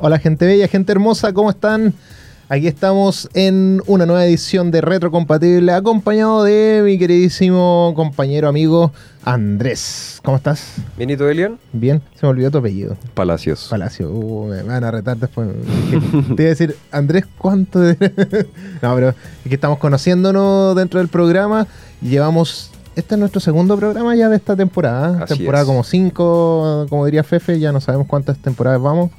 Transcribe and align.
Hola 0.00 0.18
gente 0.18 0.46
bella, 0.46 0.66
gente 0.68 0.92
hermosa, 0.92 1.32
¿cómo 1.32 1.50
están? 1.50 1.92
Aquí 2.48 2.66
estamos 2.66 3.28
en 3.34 3.80
una 3.86 4.06
nueva 4.06 4.24
edición 4.26 4.72
de 4.72 4.80
Retrocompatible, 4.80 5.72
acompañado 5.72 6.42
de 6.42 6.82
mi 6.84 6.98
queridísimo 6.98 7.92
compañero 7.94 8.48
amigo 8.48 8.92
Andrés. 9.24 10.18
¿Cómo 10.24 10.36
estás? 10.38 10.74
Bienito 10.96 11.28
Elian. 11.28 11.58
Bien, 11.72 12.02
se 12.18 12.26
me 12.26 12.30
olvidó 12.30 12.50
tu 12.50 12.58
apellido. 12.58 12.96
Palacios. 13.14 13.68
Palacio, 13.70 14.10
uh, 14.10 14.48
me 14.48 14.62
van 14.64 14.82
a 14.82 14.90
retar 14.90 15.16
después. 15.16 15.48
Te 16.36 16.42
iba 16.42 16.46
a 16.46 16.48
decir, 16.48 16.76
Andrés, 16.90 17.24
¿cuánto? 17.38 17.78
de- 17.78 17.94
no, 18.82 18.94
pero 18.96 19.10
es 19.10 19.14
que 19.48 19.54
estamos 19.54 19.78
conociéndonos 19.78 20.74
dentro 20.74 20.98
del 20.98 21.08
programa. 21.08 21.68
Llevamos, 22.02 22.72
este 22.96 23.14
es 23.14 23.18
nuestro 23.20 23.40
segundo 23.40 23.76
programa 23.76 24.16
ya 24.16 24.28
de 24.28 24.36
esta 24.36 24.56
temporada. 24.56 25.22
Así 25.22 25.36
temporada 25.36 25.62
es. 25.62 25.68
como 25.68 25.84
5, 25.84 26.86
como 26.90 27.04
diría 27.06 27.22
Fefe, 27.22 27.60
ya 27.60 27.70
no 27.70 27.80
sabemos 27.80 28.08
cuántas 28.08 28.38
temporadas 28.38 28.80
vamos. 28.82 29.10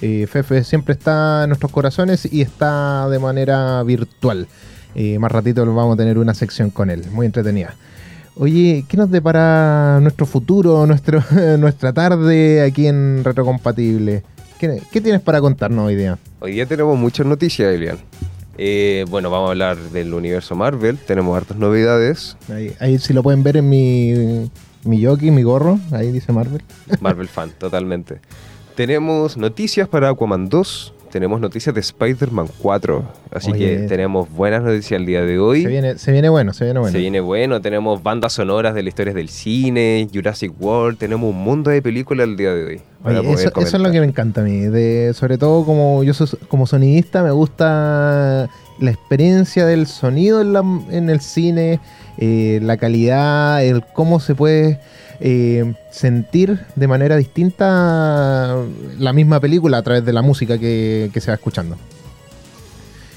Eh, 0.00 0.26
Fefe 0.26 0.64
siempre 0.64 0.92
está 0.92 1.44
en 1.44 1.50
nuestros 1.50 1.72
corazones 1.72 2.28
y 2.30 2.40
está 2.40 3.08
de 3.08 3.18
manera 3.18 3.82
virtual. 3.82 4.46
Eh, 4.94 5.18
más 5.18 5.30
ratito 5.30 5.64
vamos 5.74 5.94
a 5.94 5.96
tener 5.96 6.18
una 6.18 6.34
sección 6.34 6.70
con 6.70 6.90
él, 6.90 7.04
muy 7.12 7.26
entretenida. 7.26 7.74
Oye, 8.36 8.84
¿qué 8.88 8.96
nos 8.96 9.10
depara 9.10 9.98
nuestro 10.00 10.24
futuro, 10.24 10.86
nuestro, 10.86 11.22
nuestra 11.58 11.92
tarde 11.92 12.62
aquí 12.62 12.86
en 12.86 13.22
Retrocompatible? 13.24 14.22
¿Qué, 14.58 14.80
qué 14.90 15.00
tienes 15.00 15.20
para 15.20 15.40
contarnos 15.40 15.86
hoy 15.86 15.96
día? 15.96 16.18
Hoy 16.40 16.52
día 16.52 16.66
tenemos 16.66 16.96
muchas 16.96 17.26
noticias, 17.26 17.72
Elian. 17.72 17.98
Eh, 18.56 19.04
bueno, 19.08 19.30
vamos 19.30 19.48
a 19.48 19.50
hablar 19.50 19.76
del 19.76 20.14
universo 20.14 20.56
Marvel. 20.56 20.98
Tenemos 20.98 21.36
hartas 21.36 21.56
novedades. 21.56 22.36
Ahí, 22.52 22.74
ahí 22.80 22.98
si 22.98 23.12
lo 23.12 23.22
pueden 23.22 23.44
ver 23.44 23.56
en 23.56 23.68
mi, 23.68 24.50
mi 24.84 25.04
jockey, 25.04 25.30
mi 25.30 25.44
gorro, 25.44 25.78
ahí 25.92 26.10
dice 26.10 26.32
Marvel. 26.32 26.62
Marvel 27.00 27.28
fan, 27.28 27.50
totalmente. 27.58 28.20
Tenemos 28.78 29.36
noticias 29.36 29.88
para 29.88 30.08
Aquaman 30.08 30.48
2. 30.48 30.94
Tenemos 31.10 31.40
noticias 31.40 31.74
de 31.74 31.80
Spider-Man 31.80 32.46
4. 32.62 33.02
Así 33.32 33.50
Oye. 33.50 33.58
que 33.58 33.76
tenemos 33.88 34.30
buenas 34.30 34.62
noticias 34.62 35.00
el 35.00 35.04
día 35.04 35.22
de 35.22 35.36
hoy. 35.40 35.62
Se 35.62 35.68
viene, 35.68 35.98
se 35.98 36.12
viene 36.12 36.28
bueno, 36.28 36.52
se 36.52 36.62
viene 36.64 36.78
bueno. 36.78 36.92
Se 36.92 36.98
viene 36.98 37.18
bueno, 37.18 37.60
tenemos 37.60 38.00
bandas 38.04 38.34
sonoras 38.34 38.76
de 38.76 38.84
las 38.84 38.90
historias 38.90 39.16
del 39.16 39.30
cine, 39.30 40.06
Jurassic 40.14 40.52
World, 40.60 40.96
tenemos 40.96 41.28
un 41.28 41.42
mundo 41.42 41.72
de 41.72 41.82
películas 41.82 42.28
el 42.28 42.36
día 42.36 42.54
de 42.54 42.64
hoy. 42.64 42.80
Oye, 43.02 43.32
eso, 43.32 43.48
eso 43.48 43.76
es 43.78 43.82
lo 43.82 43.90
que 43.90 43.98
me 43.98 44.06
encanta 44.06 44.42
a 44.42 44.44
mí. 44.44 44.58
De, 44.60 45.12
sobre 45.12 45.38
todo 45.38 45.64
como 45.64 46.04
yo 46.04 46.14
soy, 46.14 46.28
como 46.46 46.68
sonidista, 46.68 47.24
me 47.24 47.32
gusta 47.32 48.48
la 48.78 48.90
experiencia 48.92 49.66
del 49.66 49.88
sonido 49.88 50.40
en, 50.40 50.52
la- 50.52 50.80
en 50.90 51.10
el 51.10 51.20
cine, 51.20 51.80
eh, 52.18 52.60
la 52.62 52.76
calidad, 52.76 53.64
el 53.64 53.82
cómo 53.92 54.20
se 54.20 54.36
puede 54.36 54.78
eh, 55.20 55.74
sentir 55.90 56.60
de 56.76 56.86
manera 56.86 57.16
distinta 57.16 58.56
la 58.98 59.12
misma 59.12 59.40
película 59.40 59.78
a 59.78 59.82
través 59.82 60.04
de 60.04 60.12
la 60.12 60.22
música 60.22 60.58
que, 60.58 61.10
se 61.14 61.30
va 61.30 61.34
escuchando. 61.34 61.76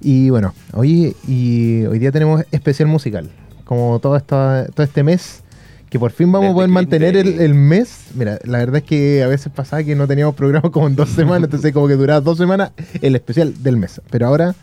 Y 0.02 0.30
bueno, 0.30 0.54
hoy, 0.74 1.16
y 1.28 1.86
hoy 1.86 2.00
día 2.00 2.12
tenemos 2.12 2.46
especial 2.52 2.88
musical. 2.88 3.30
Como 3.66 4.00
todo, 4.00 4.16
esta, 4.16 4.68
todo 4.74 4.86
este 4.86 5.04
mes, 5.04 5.44
que 5.90 6.00
por 6.00 6.12
fin 6.12 6.32
vamos 6.32 6.52
a 6.52 6.54
poder 6.54 6.70
mantener 6.70 7.18
el, 7.18 7.40
el 7.40 7.54
mes. 7.54 8.08
Mira, 8.16 8.40
la 8.44 8.60
verdad 8.60 8.78
es 8.78 8.84
que 8.84 9.24
a 9.24 9.28
veces 9.28 9.52
pasaba 9.54 9.84
que 9.84 9.96
no 9.96 10.08
teníamos 10.08 10.36
programa 10.36 10.72
como 10.72 10.88
en 10.88 10.96
dos 10.96 11.10
semanas, 11.16 11.46
entonces 11.46 11.74
como 11.74 11.88
que 11.88 11.96
duraba 11.96 12.22
dos 12.22 12.38
semanas 12.38 12.72
el 13.02 13.16
especial 13.16 13.62
del 13.62 13.78
mes. 13.78 14.02
Pero 14.10 14.28
ahora 14.28 14.56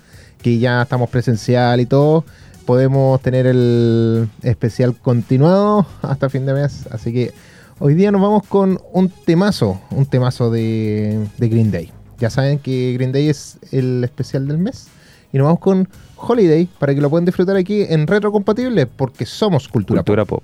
que 0.42 0.58
ya 0.58 0.82
estamos 0.82 1.10
presencial 1.10 1.80
y 1.80 1.86
todo, 1.86 2.24
podemos 2.64 3.20
tener 3.22 3.46
el 3.46 4.28
especial 4.42 4.94
continuado 4.96 5.86
hasta 6.02 6.28
fin 6.28 6.46
de 6.46 6.54
mes. 6.54 6.86
Así 6.90 7.12
que 7.12 7.32
hoy 7.78 7.94
día 7.94 8.10
nos 8.10 8.20
vamos 8.20 8.46
con 8.46 8.78
un 8.92 9.08
temazo, 9.08 9.80
un 9.90 10.06
temazo 10.06 10.50
de, 10.50 11.26
de 11.38 11.48
Green 11.48 11.70
Day. 11.70 11.90
Ya 12.18 12.30
saben 12.30 12.58
que 12.58 12.92
Green 12.94 13.12
Day 13.12 13.28
es 13.28 13.58
el 13.72 14.04
especial 14.04 14.46
del 14.46 14.58
mes. 14.58 14.88
Y 15.32 15.38
nos 15.38 15.46
vamos 15.46 15.60
con 15.60 15.88
Holiday 16.16 16.68
para 16.78 16.94
que 16.94 17.00
lo 17.00 17.08
puedan 17.08 17.24
disfrutar 17.24 17.56
aquí 17.56 17.84
en 17.88 18.06
Retrocompatible 18.06 18.86
porque 18.86 19.26
somos 19.26 19.68
cultura, 19.68 20.00
Cultura 20.00 20.24
pop. 20.24 20.42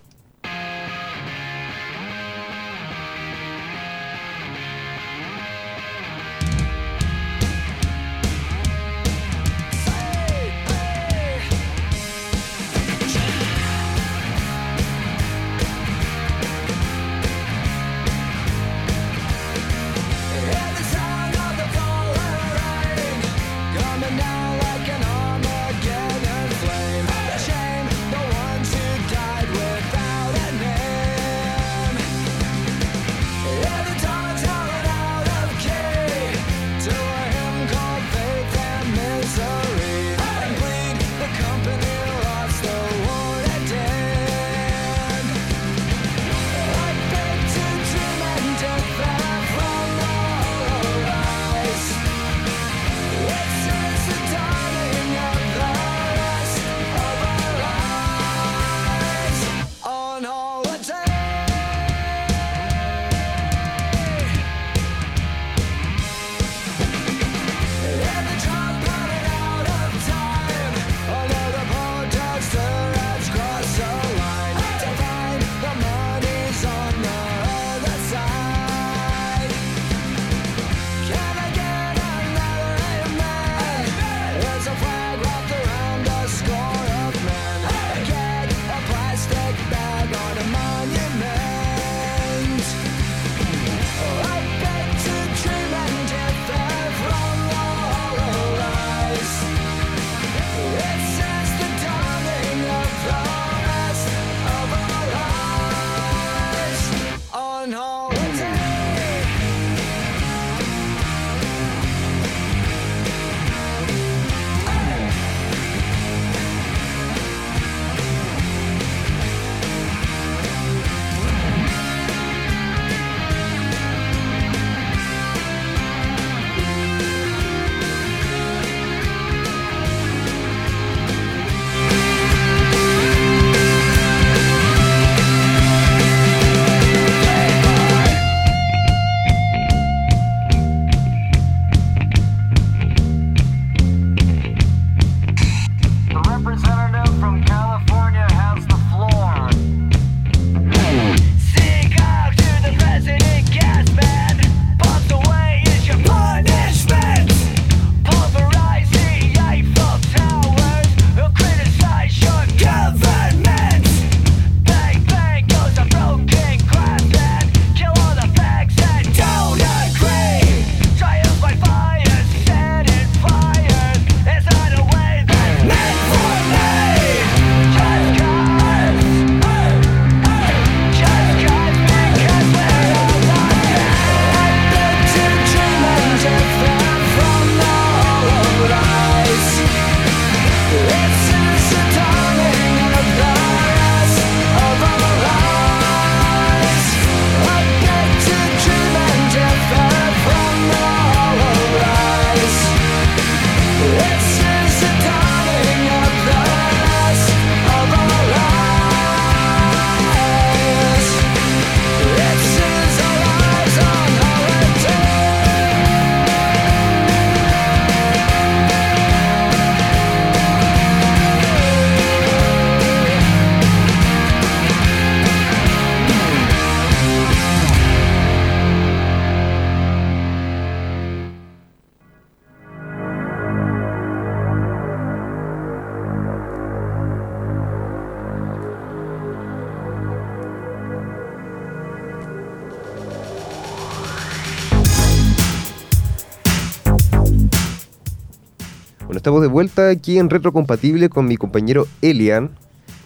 Estamos 249.27 249.43
de 249.43 249.49
vuelta 249.49 249.91
aquí 249.91 250.21
en 250.21 250.31
Retrocompatible 250.31 251.09
con 251.09 251.27
mi 251.27 251.37
compañero 251.37 251.89
Elian. 252.01 252.51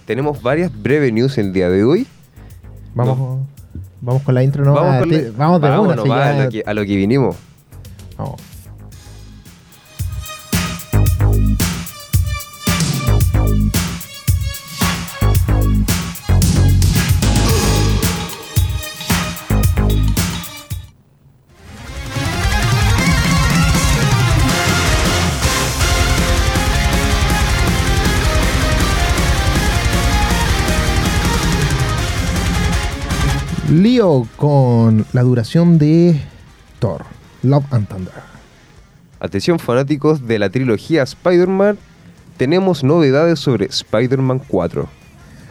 Tenemos 0.05 0.43
varias 0.43 0.71
breve 0.71 1.11
news 1.13 1.39
el 1.39 1.55
día 1.55 1.71
de 1.71 1.83
hoy. 1.83 2.07
Vamos, 2.95 3.39
vamos 4.03 4.23
con 4.23 4.35
la 4.35 4.43
intro, 4.45 4.63
¿no? 4.63 4.75
vamos, 4.75 4.93
Ah, 4.97 4.99
con 5.01 5.09
te- 5.09 5.23
la- 5.23 5.39
vamos 5.39 5.63
de 5.63 5.69
una, 6.03 6.51
ya- 6.51 6.63
a 6.67 6.75
lo 6.75 6.85
que 6.85 6.95
vinimos. 6.95 7.37
vamos. 8.19 8.39
Con 34.01 35.05
la 35.13 35.21
duración 35.23 35.77
de 35.77 36.19
Thor, 36.79 37.05
Love 37.43 37.67
and 37.71 37.87
Thunder. 37.87 38.15
Atención 39.21 39.59
fanáticos 39.59 40.27
de 40.27 40.39
la 40.39 40.49
trilogía 40.49 41.03
Spider-Man, 41.03 41.77
tenemos 42.39 42.83
novedades 42.83 43.41
sobre 43.41 43.67
Spider-Man 43.67 44.41
4. 44.49 44.89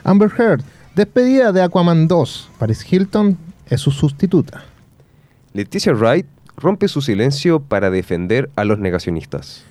Amber 0.03 0.31
Heard, 0.35 0.63
despedida 0.95 1.51
de 1.51 1.61
Aquaman 1.61 2.07
2. 2.07 2.49
Paris 2.57 2.83
Hilton 2.91 3.37
es 3.67 3.81
su 3.81 3.91
sustituta. 3.91 4.63
Leticia 5.53 5.93
Wright 5.93 6.25
rompe 6.57 6.87
su 6.87 7.01
silencio 7.01 7.59
para 7.59 7.91
defender 7.91 8.49
a 8.55 8.63
los 8.63 8.79
negacionistas. 8.79 9.63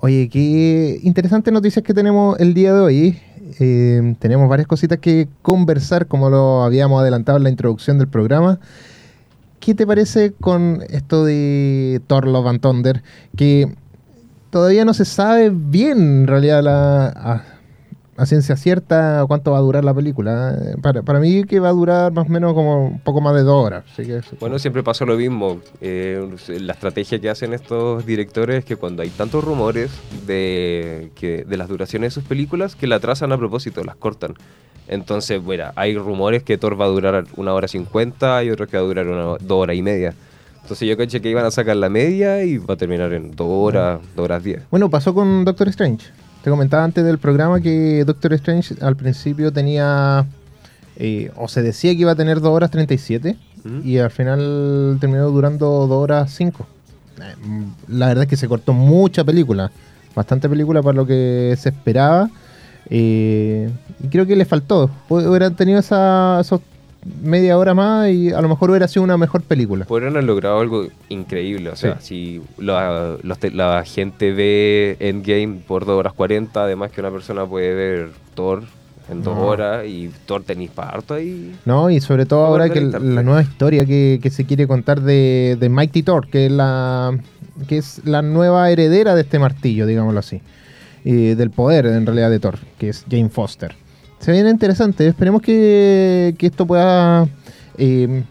Oye, 0.00 0.28
qué 0.28 0.98
interesantes 1.04 1.52
noticias 1.54 1.84
que 1.84 1.94
tenemos 1.94 2.40
el 2.40 2.54
día 2.54 2.74
de 2.74 2.80
hoy. 2.80 3.20
Eh, 3.58 4.14
tenemos 4.18 4.48
varias 4.48 4.68
cositas 4.68 4.98
que 4.98 5.28
conversar, 5.42 6.06
como 6.06 6.30
lo 6.30 6.62
habíamos 6.62 7.00
adelantado 7.00 7.38
en 7.38 7.44
la 7.44 7.50
introducción 7.50 7.98
del 7.98 8.08
programa. 8.08 8.60
¿Qué 9.58 9.74
te 9.74 9.86
parece 9.86 10.32
con 10.32 10.82
esto 10.88 11.24
de 11.24 12.00
Thor 12.06 12.26
Love 12.26 12.46
and? 12.46 13.02
Que 13.36 13.74
todavía 14.50 14.84
no 14.84 14.94
se 14.94 15.04
sabe 15.04 15.50
bien, 15.50 15.98
en 16.22 16.26
realidad, 16.26 16.62
la, 16.62 17.44
a, 18.20 18.26
ciencia 18.26 18.56
cierta 18.56 19.24
cuánto 19.26 19.52
va 19.52 19.58
a 19.58 19.60
durar 19.60 19.84
la 19.84 19.94
película. 19.94 20.56
Para, 20.82 21.02
para 21.02 21.20
mí 21.20 21.44
que 21.44 21.60
va 21.60 21.68
a 21.68 21.72
durar 21.72 22.12
más 22.12 22.26
o 22.26 22.28
menos 22.30 22.54
como 22.54 22.86
un 22.88 23.00
poco 23.00 23.20
más 23.20 23.34
de 23.34 23.42
dos 23.42 23.64
horas. 23.64 23.84
Así 23.92 24.04
que 24.04 24.18
eso- 24.18 24.36
Bueno, 24.40 24.58
siempre 24.58 24.82
pasa 24.82 25.04
lo 25.04 25.16
mismo. 25.16 25.60
Eh, 25.80 26.28
la 26.60 26.72
estrategia 26.72 27.18
que 27.20 27.30
hacen 27.30 27.52
estos 27.52 28.04
directores 28.06 28.58
es 28.58 28.64
que 28.64 28.76
cuando 28.76 29.02
hay 29.02 29.10
tantos 29.10 29.42
rumores 29.44 29.90
de, 30.26 31.10
que, 31.14 31.44
de 31.44 31.56
las 31.56 31.68
duraciones 31.68 32.14
de 32.14 32.20
sus 32.20 32.28
películas, 32.28 32.76
que 32.76 32.86
la 32.86 33.00
trazan 33.00 33.32
a 33.32 33.38
propósito, 33.38 33.82
las 33.84 33.96
cortan. 33.96 34.34
Entonces, 34.88 35.42
bueno, 35.42 35.64
hay 35.76 35.96
rumores 35.96 36.42
que 36.42 36.58
Thor 36.58 36.80
va 36.80 36.86
a 36.86 36.88
durar 36.88 37.24
una 37.36 37.54
hora 37.54 37.68
cincuenta 37.68 38.42
y 38.42 38.50
otros 38.50 38.68
que 38.68 38.76
va 38.76 38.82
a 38.82 38.86
durar 38.86 39.06
una, 39.06 39.22
dos 39.40 39.52
horas 39.62 39.76
y 39.76 39.82
media. 39.82 40.14
Entonces 40.62 40.88
yo 40.88 40.96
caché 40.96 41.20
que 41.20 41.30
iban 41.30 41.44
a 41.44 41.50
sacar 41.50 41.76
la 41.76 41.88
media 41.88 42.42
y 42.44 42.58
va 42.58 42.74
a 42.74 42.76
terminar 42.76 43.12
en 43.12 43.30
dos 43.34 43.46
horas, 43.48 44.00
dos 44.14 44.24
horas 44.24 44.42
diez. 44.44 44.62
Bueno, 44.70 44.90
pasó 44.90 45.14
con 45.14 45.44
Doctor 45.44 45.68
Strange. 45.68 46.06
Te 46.42 46.50
comentaba 46.50 46.84
antes 46.84 47.04
del 47.04 47.18
programa 47.18 47.60
que 47.60 48.04
Doctor 48.04 48.32
Strange 48.34 48.74
al 48.80 48.96
principio 48.96 49.52
tenía, 49.52 50.24
eh, 50.96 51.30
o 51.36 51.48
se 51.48 51.62
decía 51.62 51.92
que 51.94 52.00
iba 52.00 52.12
a 52.12 52.16
tener 52.16 52.40
2 52.40 52.50
horas 52.50 52.70
37 52.70 53.36
Ujú. 53.64 53.86
y 53.86 53.98
al 53.98 54.10
final 54.10 54.96
terminó 55.00 55.28
durando 55.30 55.86
2 55.86 55.90
horas 56.02 56.32
5. 56.34 56.66
Eh, 57.20 57.34
mm, 57.46 57.64
La 57.98 58.06
verdad 58.08 58.24
es 58.24 58.30
que 58.30 58.36
se 58.36 58.48
cortó 58.48 58.72
mucha 58.72 59.22
película, 59.22 59.70
bastante 60.14 60.48
película 60.48 60.82
para 60.82 60.96
lo 60.96 61.06
que 61.06 61.54
se 61.58 61.68
esperaba. 61.68 62.30
eh, 62.92 63.70
y 64.02 64.08
creo 64.08 64.26
que 64.26 64.34
le 64.34 64.44
faltó. 64.46 64.90
Hu- 65.08 65.28
Hubieran 65.28 65.54
tenido 65.54 65.78
esa, 65.78 66.40
esos 66.40 66.60
media 67.22 67.56
hora 67.56 67.74
más 67.74 68.10
y 68.10 68.30
a 68.32 68.40
lo 68.42 68.48
mejor 68.48 68.70
hubiera 68.70 68.86
sido 68.88 69.02
una 69.02 69.16
mejor 69.16 69.42
película. 69.42 69.84
Podrían 69.86 70.12
haber 70.12 70.24
logrado 70.24 70.60
algo 70.60 70.86
increíble. 71.08 71.70
O 71.70 71.76
sea, 71.76 72.00
si 72.00 72.42
la, 72.58 73.16
los 73.22 73.38
te- 73.38 73.50
la 73.50 73.82
gente 73.84 74.32
ve 74.32 74.96
Endgame 75.00 75.60
por 75.66 75.86
2 75.86 75.98
horas 75.98 76.12
40, 76.12 76.62
además 76.62 76.90
que 76.92 77.00
una 77.00 77.10
persona 77.10 77.46
puede 77.46 77.74
ver 77.74 78.10
Thor 78.34 78.62
en 79.10 79.22
2 79.22 79.34
No. 79.34 79.42
horas 79.46 79.86
y 79.86 80.10
Thor 80.26 80.42
tenéis 80.44 80.70
para 80.70 80.90
harto 80.90 81.14
ahí. 81.14 81.54
No, 81.64 81.90
y 81.90 82.00
sobre 82.00 82.26
todo 82.26 82.44
ahora 82.44 82.68
que 82.68 82.80
la 82.80 83.22
nueva 83.22 83.42
historia 83.42 83.84
que, 83.86 84.20
que 84.22 84.30
se 84.30 84.44
quiere 84.44 84.66
contar 84.68 85.00
de, 85.00 85.56
de 85.58 85.68
Mighty 85.68 86.02
Thor, 86.02 86.28
que 86.28 86.46
es 86.46 86.52
la 86.52 87.18
que 87.66 87.78
es 87.78 88.00
la 88.04 88.22
nueva 88.22 88.70
heredera 88.70 89.14
de 89.14 89.22
este 89.22 89.38
martillo, 89.38 89.84
digámoslo 89.86 90.20
así. 90.20 90.40
Y 91.04 91.34
del 91.34 91.50
poder 91.50 91.86
en 91.86 92.04
realidad 92.06 92.30
de 92.30 92.38
Thor, 92.40 92.58
que 92.78 92.90
es 92.90 93.04
Jane 93.10 93.30
Foster. 93.30 93.74
Se 94.20 94.32
viene 94.32 94.50
interesante, 94.50 95.06
esperemos 95.06 95.42
que, 95.42 96.34
que 96.38 96.46
esto 96.46 96.66
pueda 96.66 97.26
eh, 97.78 98.22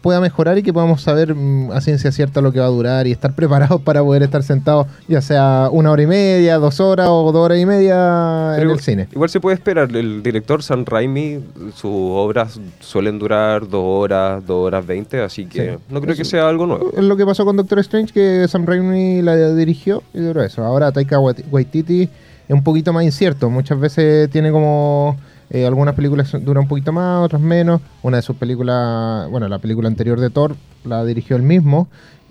pueda 0.00 0.20
mejorar 0.20 0.56
y 0.56 0.62
que 0.62 0.72
podamos 0.72 1.02
saber 1.02 1.34
mm, 1.34 1.72
a 1.72 1.80
ciencia 1.80 2.12
cierta 2.12 2.40
lo 2.40 2.52
que 2.52 2.60
va 2.60 2.66
a 2.66 2.70
durar 2.70 3.06
y 3.08 3.12
estar 3.12 3.34
preparados 3.34 3.80
para 3.82 4.02
poder 4.04 4.22
estar 4.22 4.42
sentados 4.44 4.86
ya 5.08 5.20
sea 5.20 5.68
una 5.72 5.90
hora 5.90 6.00
y 6.02 6.06
media, 6.06 6.58
dos 6.58 6.78
horas 6.80 7.08
o 7.10 7.32
dos 7.32 7.44
horas 7.44 7.58
y 7.58 7.66
media 7.66 8.54
en 8.56 8.70
el 8.70 8.78
cine. 8.80 9.08
Igual 9.12 9.28
se 9.28 9.40
puede 9.40 9.54
esperar. 9.56 9.94
El 9.94 10.22
director 10.22 10.62
Sam 10.62 10.84
Raimi, 10.86 11.40
sus 11.74 11.90
obras 11.92 12.58
suelen 12.80 13.18
durar 13.18 13.68
2 13.68 13.74
horas, 13.74 14.46
2 14.46 14.56
horas 14.66 14.86
20, 14.86 15.20
así 15.22 15.46
que 15.46 15.72
Sí. 15.72 15.78
no 15.90 16.00
creo 16.00 16.14
que 16.16 16.24
sea 16.24 16.48
algo 16.48 16.66
nuevo. 16.66 16.92
Es 16.96 17.02
lo 17.04 17.16
que 17.16 17.26
pasó 17.26 17.44
con 17.44 17.56
Doctor 17.56 17.80
Strange, 17.80 18.12
que 18.12 18.46
Sam 18.48 18.64
Raimi 18.64 19.22
la 19.22 19.36
dirigió 19.54 20.02
y 20.14 20.20
duró 20.20 20.42
eso. 20.44 20.64
Ahora 20.64 20.92
Taika 20.92 21.18
Wait- 21.18 21.44
Waititi 21.50 22.08
es 22.48 22.54
un 22.54 22.62
poquito 22.62 22.92
más 22.92 23.04
incierto. 23.04 23.50
Muchas 23.50 23.78
veces 23.80 24.30
tiene 24.30 24.50
como... 24.52 25.16
eh, 25.50 25.66
algunas 25.66 25.94
películas 25.94 26.30
duran 26.44 26.62
un 26.64 26.68
poquito 26.68 26.92
más, 26.92 27.24
otras 27.24 27.40
menos. 27.42 27.80
Una 28.02 28.16
de 28.18 28.22
sus 28.22 28.36
películas, 28.36 29.28
bueno, 29.30 29.48
la 29.48 29.58
película 29.58 29.88
anterior 29.88 30.20
de 30.20 30.30
Thor 30.30 30.56
la 30.84 31.04
dirigió 31.04 31.36
él 31.36 31.42
mismo 31.42 31.88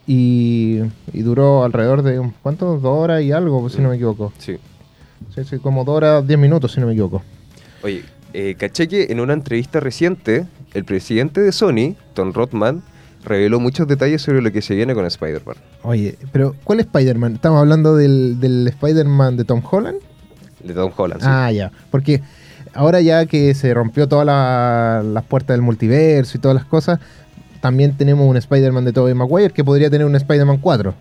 y, 0.07 0.79
y 1.13 1.21
duró 1.21 1.63
alrededor 1.63 2.01
de, 2.03 2.19
un- 2.19 2.33
¿cuánto? 2.41 2.77
Dos 2.77 2.97
horas 3.03 3.21
y 3.23 3.31
algo, 3.31 3.67
si 3.69 3.81
no 3.81 3.89
me 3.89 3.95
equivoco. 3.95 4.31
Sí. 4.37 4.57
Sí, 5.33 5.43
sí, 5.43 5.57
como 5.59 5.83
dos 5.83 5.97
horas, 5.97 6.27
diez 6.27 6.39
minutos, 6.39 6.71
si 6.73 6.79
no 6.79 6.85
me 6.87 6.93
equivoco. 6.93 7.21
Oye, 7.83 8.03
eh, 8.33 8.55
caché 8.57 8.87
que 8.87 9.07
en 9.09 9.19
una 9.19 9.33
entrevista 9.33 9.79
reciente, 9.79 10.45
el 10.73 10.85
presidente 10.85 11.41
de 11.41 11.51
Sony, 11.51 11.95
Tom 12.13 12.31
Rothman, 12.33 12.83
reveló 13.25 13.59
muchos 13.59 13.87
detalles 13.87 14.21
sobre 14.21 14.41
lo 14.41 14.51
que 14.51 14.61
se 14.61 14.75
viene 14.75 14.93
con 14.93 15.05
Spider-Man. 15.05 15.55
Oye, 15.83 16.17
pero 16.31 16.55
¿cuál 16.63 16.79
Spider-Man? 16.79 17.33
¿Estamos 17.35 17.59
hablando 17.59 17.95
del, 17.95 18.39
del 18.39 18.67
Spider-Man 18.67 19.35
de 19.37 19.43
Tom 19.43 19.61
Holland? 19.69 19.97
De 20.63 20.73
Tom 20.73 20.91
Holland. 20.95 21.21
sí. 21.21 21.27
Ah, 21.29 21.51
ya. 21.51 21.71
Porque 21.91 22.21
ahora 22.73 23.01
ya 23.01 23.25
que 23.25 23.53
se 23.53 23.73
rompió 23.73 24.07
todas 24.07 24.25
la- 24.25 25.03
las 25.03 25.23
puertas 25.25 25.55
del 25.55 25.61
multiverso 25.61 26.37
y 26.37 26.41
todas 26.41 26.55
las 26.55 26.65
cosas, 26.65 26.99
también 27.61 27.97
tenemos 27.97 28.27
un 28.29 28.37
Spider-Man 28.37 28.85
de 28.85 28.93
Tobey 28.93 29.13
Maguire 29.13 29.51
que 29.53 29.63
podría 29.63 29.89
tener 29.89 30.05
un 30.05 30.15
Spider-Man 30.15 30.57
4. 30.59 30.93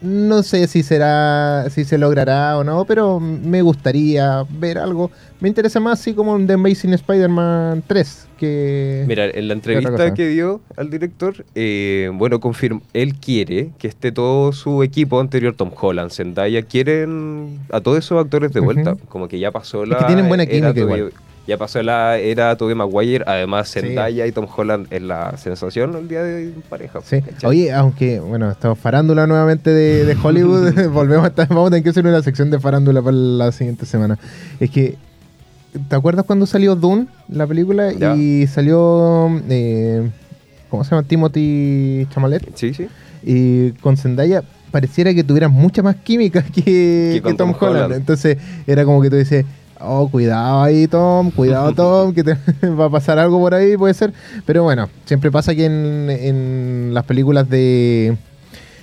No 0.00 0.44
sé 0.44 0.68
si 0.68 0.84
será, 0.84 1.68
si 1.70 1.84
se 1.84 1.98
logrará 1.98 2.56
o 2.56 2.62
no, 2.62 2.84
pero 2.84 3.18
me 3.18 3.62
gustaría 3.62 4.44
ver 4.48 4.78
algo. 4.78 5.10
Me 5.40 5.48
interesa 5.48 5.80
más 5.80 6.00
así 6.00 6.14
como 6.14 6.34
un 6.34 6.46
The 6.46 6.52
Amazing 6.52 6.94
Spider-Man 6.94 7.82
3 7.86 8.28
que... 8.38 9.04
Mira, 9.08 9.26
en 9.26 9.48
la 9.48 9.54
entrevista 9.54 10.14
que 10.14 10.28
dio 10.28 10.60
al 10.76 10.90
director, 10.90 11.44
eh, 11.56 12.10
bueno, 12.14 12.38
confirma, 12.38 12.80
él 12.92 13.16
quiere 13.16 13.70
que 13.78 13.88
esté 13.88 14.12
todo 14.12 14.52
su 14.52 14.84
equipo 14.84 15.18
anterior, 15.18 15.54
Tom 15.56 15.72
Holland, 15.78 16.12
Zendaya, 16.12 16.62
quieren 16.62 17.58
a 17.72 17.80
todos 17.80 17.98
esos 17.98 18.24
actores 18.24 18.52
de 18.52 18.60
vuelta. 18.60 18.96
Como 19.08 19.26
que 19.26 19.40
ya 19.40 19.50
pasó 19.50 19.82
Es 19.82 19.88
la. 19.88 19.98
que 19.98 20.04
tienen 20.04 20.28
buena 20.28 20.46
química 20.46 20.78
igual. 20.78 21.12
Ya 21.48 21.56
pasó 21.56 21.82
la 21.82 22.18
era 22.18 22.54
Tobey 22.58 22.74
Maguire, 22.74 23.24
además 23.26 23.70
Sí. 23.70 23.80
Zendaya 23.80 24.26
y 24.26 24.32
Tom 24.32 24.46
Holland 24.54 24.86
es 24.90 25.00
la 25.00 25.34
sensación 25.38 25.96
el 25.96 26.06
día 26.06 26.22
de 26.22 26.52
pareja. 26.68 27.00
Sí. 27.02 27.22
¿cachai? 27.22 27.48
Oye, 27.48 27.72
aunque, 27.72 28.20
bueno, 28.20 28.50
estamos 28.50 28.78
farándula 28.78 29.26
nuevamente 29.26 29.70
de, 29.70 30.04
de 30.04 30.14
Hollywood. 30.22 30.88
Volvemos 30.92 31.24
a 31.24 31.28
estar, 31.28 31.48
vamos 31.48 31.68
a 31.68 31.70
tener 31.70 31.82
que 31.84 31.88
hacer 31.88 32.06
una 32.06 32.22
sección 32.22 32.50
de 32.50 32.60
farándula 32.60 33.00
para 33.00 33.16
la 33.16 33.50
siguiente 33.50 33.86
semana. 33.86 34.18
Es 34.60 34.70
que, 34.70 34.96
¿te 35.88 35.96
acuerdas 35.96 36.26
cuando 36.26 36.44
salió 36.44 36.76
Dune, 36.76 37.06
la 37.30 37.46
película? 37.46 37.92
Ya. 37.92 38.14
Y 38.14 38.46
salió, 38.46 39.30
eh, 39.48 40.06
¿cómo 40.68 40.84
se 40.84 40.90
llama? 40.90 41.04
Timothy 41.08 42.06
Chamalet. 42.10 42.42
Sí, 42.56 42.74
sí. 42.74 42.88
Y 43.22 43.70
con 43.80 43.96
Zendaya 43.96 44.42
pareciera 44.70 45.14
que 45.14 45.24
tuvieran 45.24 45.50
mucha 45.50 45.82
más 45.82 45.96
química 45.96 46.42
que, 46.42 46.62
Que 47.14 47.20
con 47.22 47.32
que 47.32 47.38
Tom, 47.38 47.52
Tom 47.52 47.58
Holland. 47.58 47.84
Holland. 47.86 47.94
Entonces, 47.94 48.36
era 48.66 48.84
como 48.84 49.00
que 49.00 49.08
tú 49.08 49.16
dices... 49.16 49.46
Oh, 49.80 50.08
cuidado 50.10 50.62
ahí, 50.62 50.86
Tom, 50.88 51.30
cuidado, 51.30 51.72
Tom, 51.74 52.12
que 52.12 52.24
te 52.24 52.34
va 52.68 52.86
a 52.86 52.90
pasar 52.90 53.18
algo 53.18 53.38
por 53.38 53.54
ahí, 53.54 53.76
puede 53.76 53.94
ser. 53.94 54.12
Pero 54.46 54.62
bueno, 54.64 54.88
siempre 55.04 55.30
pasa 55.30 55.54
que 55.54 55.66
en, 55.66 56.10
en 56.10 56.90
las 56.94 57.04
películas 57.04 57.48
de, 57.48 58.16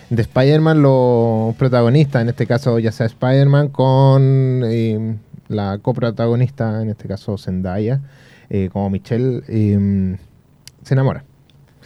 de 0.09 0.21
Spider-Man, 0.21 0.81
los 0.81 1.55
protagonistas, 1.55 2.21
en 2.21 2.29
este 2.29 2.47
caso 2.47 2.79
ya 2.79 2.91
sea 2.91 3.05
Spider-Man, 3.07 3.69
con 3.69 4.61
eh, 4.65 5.17
la 5.49 5.79
coprotagonista, 5.81 6.81
en 6.81 6.89
este 6.89 7.07
caso 7.07 7.37
Zendaya, 7.37 8.01
eh, 8.49 8.69
como 8.71 8.89
Michelle, 8.89 9.41
eh, 9.47 10.17
se 10.83 10.93
enamora. 10.93 11.23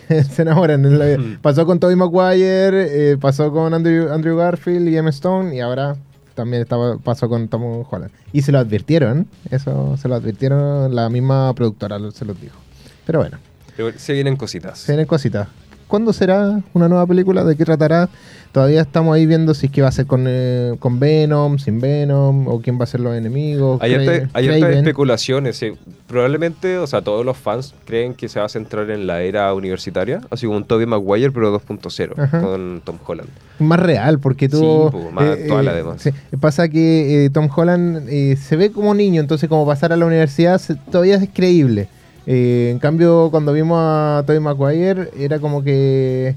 se 0.30 0.42
enamoran. 0.44 0.86
En 0.86 1.00
la- 1.00 1.40
Pasó 1.42 1.66
con 1.66 1.80
Tobey 1.80 1.96
Maguire, 1.96 3.12
eh, 3.12 3.18
pasó 3.18 3.52
con 3.52 3.74
Andrew, 3.74 4.12
Andrew 4.12 4.38
Garfield 4.38 4.88
y 4.90 4.98
Emma 4.98 5.10
Stone, 5.10 5.56
y 5.56 5.60
ahora 5.62 5.96
también 6.40 6.64
estaba, 6.64 6.98
pasó 6.98 7.28
con 7.30 7.48
Tom 7.50 7.84
Holland. 7.90 8.12
Y 8.34 8.42
se 8.42 8.52
lo 8.52 8.60
advirtieron, 8.60 9.28
eso 9.52 9.98
se 9.98 10.08
lo 10.08 10.16
advirtieron, 10.16 10.96
la 10.96 11.10
misma 11.10 11.54
productora 11.54 11.98
se 12.12 12.24
los 12.26 12.40
dijo. 12.40 12.58
Pero 13.06 13.20
bueno, 13.20 13.38
Pero 13.76 13.92
Se 13.98 14.14
vienen 14.14 14.36
cositas. 14.38 14.80
se 14.80 14.94
vienen 14.94 15.06
cositas. 15.06 15.48
¿Cuándo 15.90 16.14
será 16.14 16.62
una 16.74 16.88
nueva 16.88 17.06
película? 17.06 17.44
¿De 17.44 17.58
qué 17.58 17.66
tratará? 17.66 18.08
Todavía 18.52 18.82
estamos 18.82 19.16
ahí 19.16 19.26
viendo 19.26 19.54
si 19.54 19.66
es 19.66 19.72
que 19.72 19.82
va 19.82 19.90
a 19.90 19.92
ser 19.92 20.06
con, 20.06 20.26
eh, 20.28 20.76
con 20.80 21.00
Venom, 21.00 21.60
sin 21.60 21.82
Venom, 21.82 22.48
o 22.48 22.62
quién 22.62 22.80
va 22.80 22.84
a 22.84 22.88
ser 22.88 23.00
los 23.02 23.14
enemigos. 23.16 23.80
Hay, 23.82 23.94
Craven. 23.94 24.78
especulaciones. 24.78 25.62
eh. 25.64 25.74
Probablemente, 26.08 26.78
o 26.78 26.88
sea, 26.88 27.02
todos 27.04 27.24
los 27.26 27.38
fans 27.38 27.74
creen 27.86 28.14
que 28.16 28.30
se 28.30 28.40
va 28.40 28.46
a 28.46 28.50
centrar 28.50 28.90
en 28.90 29.06
la 29.08 29.22
era 29.22 29.54
universitaria, 29.54 30.22
así 30.32 30.46
como 30.48 30.58
un 30.58 30.64
Tobey 30.64 30.86
Maguire, 30.88 31.32
pero 31.32 31.52
2.0, 31.60 32.14
Ajá. 32.18 32.42
con 32.42 32.82
Tom 32.84 32.98
Holland. 33.06 33.30
Más 33.60 33.80
real, 33.80 34.20
porque 34.20 34.50
tú... 34.50 34.90
Sí, 34.92 34.98
más 35.14 35.30
actual, 35.30 35.68
además. 35.68 36.02
sí. 36.02 36.12
Pasa 36.40 36.70
que 36.70 37.26
eh, 37.26 37.30
Tom 37.30 37.50
Holland 37.56 38.08
eh, 38.10 38.36
se 38.36 38.56
ve 38.56 38.72
como 38.72 38.96
niño, 38.96 39.22
entonces 39.22 39.50
como 39.50 39.66
pasar 39.68 39.94
a 39.94 39.98
la 39.98 40.06
universidad 40.06 40.60
se- 40.60 40.76
todavía 40.76 41.18
es 41.18 41.30
creíble. 41.34 41.88
Eh, 42.32 42.70
en 42.72 42.78
cambio, 42.78 43.30
cuando 43.32 43.52
vimos 43.54 43.80
a 43.82 44.24
Tobey 44.24 44.40
Maguire, 44.40 45.10
era 45.18 45.40
como 45.40 45.64
que 45.64 46.36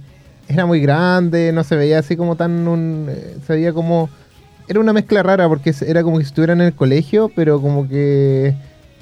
era 0.49 0.65
muy 0.65 0.81
grande, 0.81 1.53
no 1.53 1.65
se 1.65 1.77
veía 1.77 1.99
así 1.99 2.17
como 2.17 2.35
tan... 2.37 2.67
un- 2.67 3.09
eh, 3.11 3.37
se 3.47 3.53
veía 3.55 3.75
como... 3.75 4.09
Era 4.69 4.81
una 4.81 4.95
mezcla 4.95 5.23
rara 5.23 5.49
porque 5.49 5.75
era 5.87 6.03
como 6.03 6.17
que 6.17 6.25
estuviera 6.25 6.55
en 6.55 6.63
el 6.63 6.73
colegio, 6.75 7.31
pero 7.35 7.61
como 7.61 7.87
que 7.89 8.55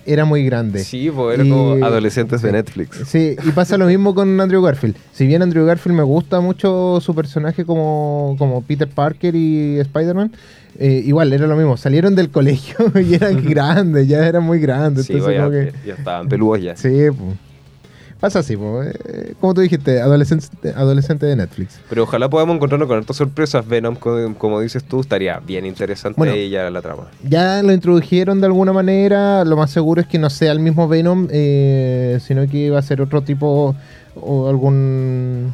era 0.06 0.24
muy 0.24 0.44
grande. 0.44 0.82
Sí, 0.84 1.10
pues 1.14 1.34
era 1.38 1.44
Y- 1.46 1.50
como 1.50 1.84
adolescentes 1.84 2.42
de. 2.42 2.52
Netflix. 2.52 3.02
Sí, 3.06 3.36
y 3.44 3.50
pasa 3.52 3.76
lo 3.76 3.86
mismo 3.86 4.14
con 4.14 4.40
Andrew 4.40 4.62
Garfield. 4.62 4.96
Si 5.12 5.26
bien 5.26 5.42
Andrew 5.42 5.64
Garfield 5.66 5.96
me 5.96 6.02
gusta 6.02 6.40
mucho 6.40 6.98
su 7.00 7.14
personaje 7.14 7.64
como, 7.64 8.34
como 8.38 8.62
Peter 8.62 8.88
Parker 8.88 9.34
y 9.34 9.78
Spider-Man, 9.80 10.32
eh, 10.78 11.02
igual 11.04 11.32
era 11.32 11.46
lo 11.46 11.56
mismo. 11.56 11.76
Salieron 11.76 12.14
del 12.14 12.30
colegio 12.30 12.76
y 13.00 13.14
eran 13.14 13.44
grandes, 13.44 14.08
ya 14.08 14.26
eran 14.26 14.42
muy 14.44 14.58
grandes. 14.60 15.06
Sí, 15.06 15.12
entonces 15.14 15.38
como 15.38 15.50
que- 15.50 15.72
ya 15.86 15.94
estaban 15.94 16.28
peludos 16.28 16.62
ya. 16.62 16.76
sí, 16.76 16.88
pues. 17.16 17.49
Pasa 18.20 18.40
así, 18.40 18.54
eh, 18.54 19.34
como 19.40 19.54
tú 19.54 19.60
dijiste, 19.62 20.00
adolescente, 20.00 20.72
adolescente 20.76 21.26
de 21.26 21.36
Netflix. 21.36 21.80
Pero 21.88 22.02
ojalá 22.02 22.28
podamos 22.28 22.56
encontrarnos 22.56 22.86
con 22.88 22.98
estas 23.00 23.16
sorpresas. 23.16 23.66
Venom, 23.66 23.96
co- 23.96 24.34
como, 24.38 24.60
dices 24.60 24.84
tú, 24.84 25.00
estaría 25.00 25.38
bien 25.40 25.64
interesante 25.66 26.18
Bueno. 26.18 26.36
ya 26.36 26.68
la 26.70 26.82
trama. 26.82 27.04
Ya 27.28 27.62
lo 27.62 27.72
introdujeron 27.72 28.40
de 28.40 28.46
alguna 28.46 28.72
manera. 28.72 29.44
Lo 29.44 29.56
más 29.56 29.70
seguro 29.70 30.00
es 30.00 30.06
que 30.06 30.18
no 30.18 30.30
sea 30.30 30.52
el 30.52 30.60
mismo 30.60 30.86
Venom, 30.88 31.28
eh, 31.30 32.18
sino 32.22 32.46
que 32.48 32.70
va 32.70 32.78
a 32.78 32.82
ser 32.82 33.00
otro 33.00 33.22
tipo 33.22 33.74
o 34.14 34.48
algún. 34.48 35.52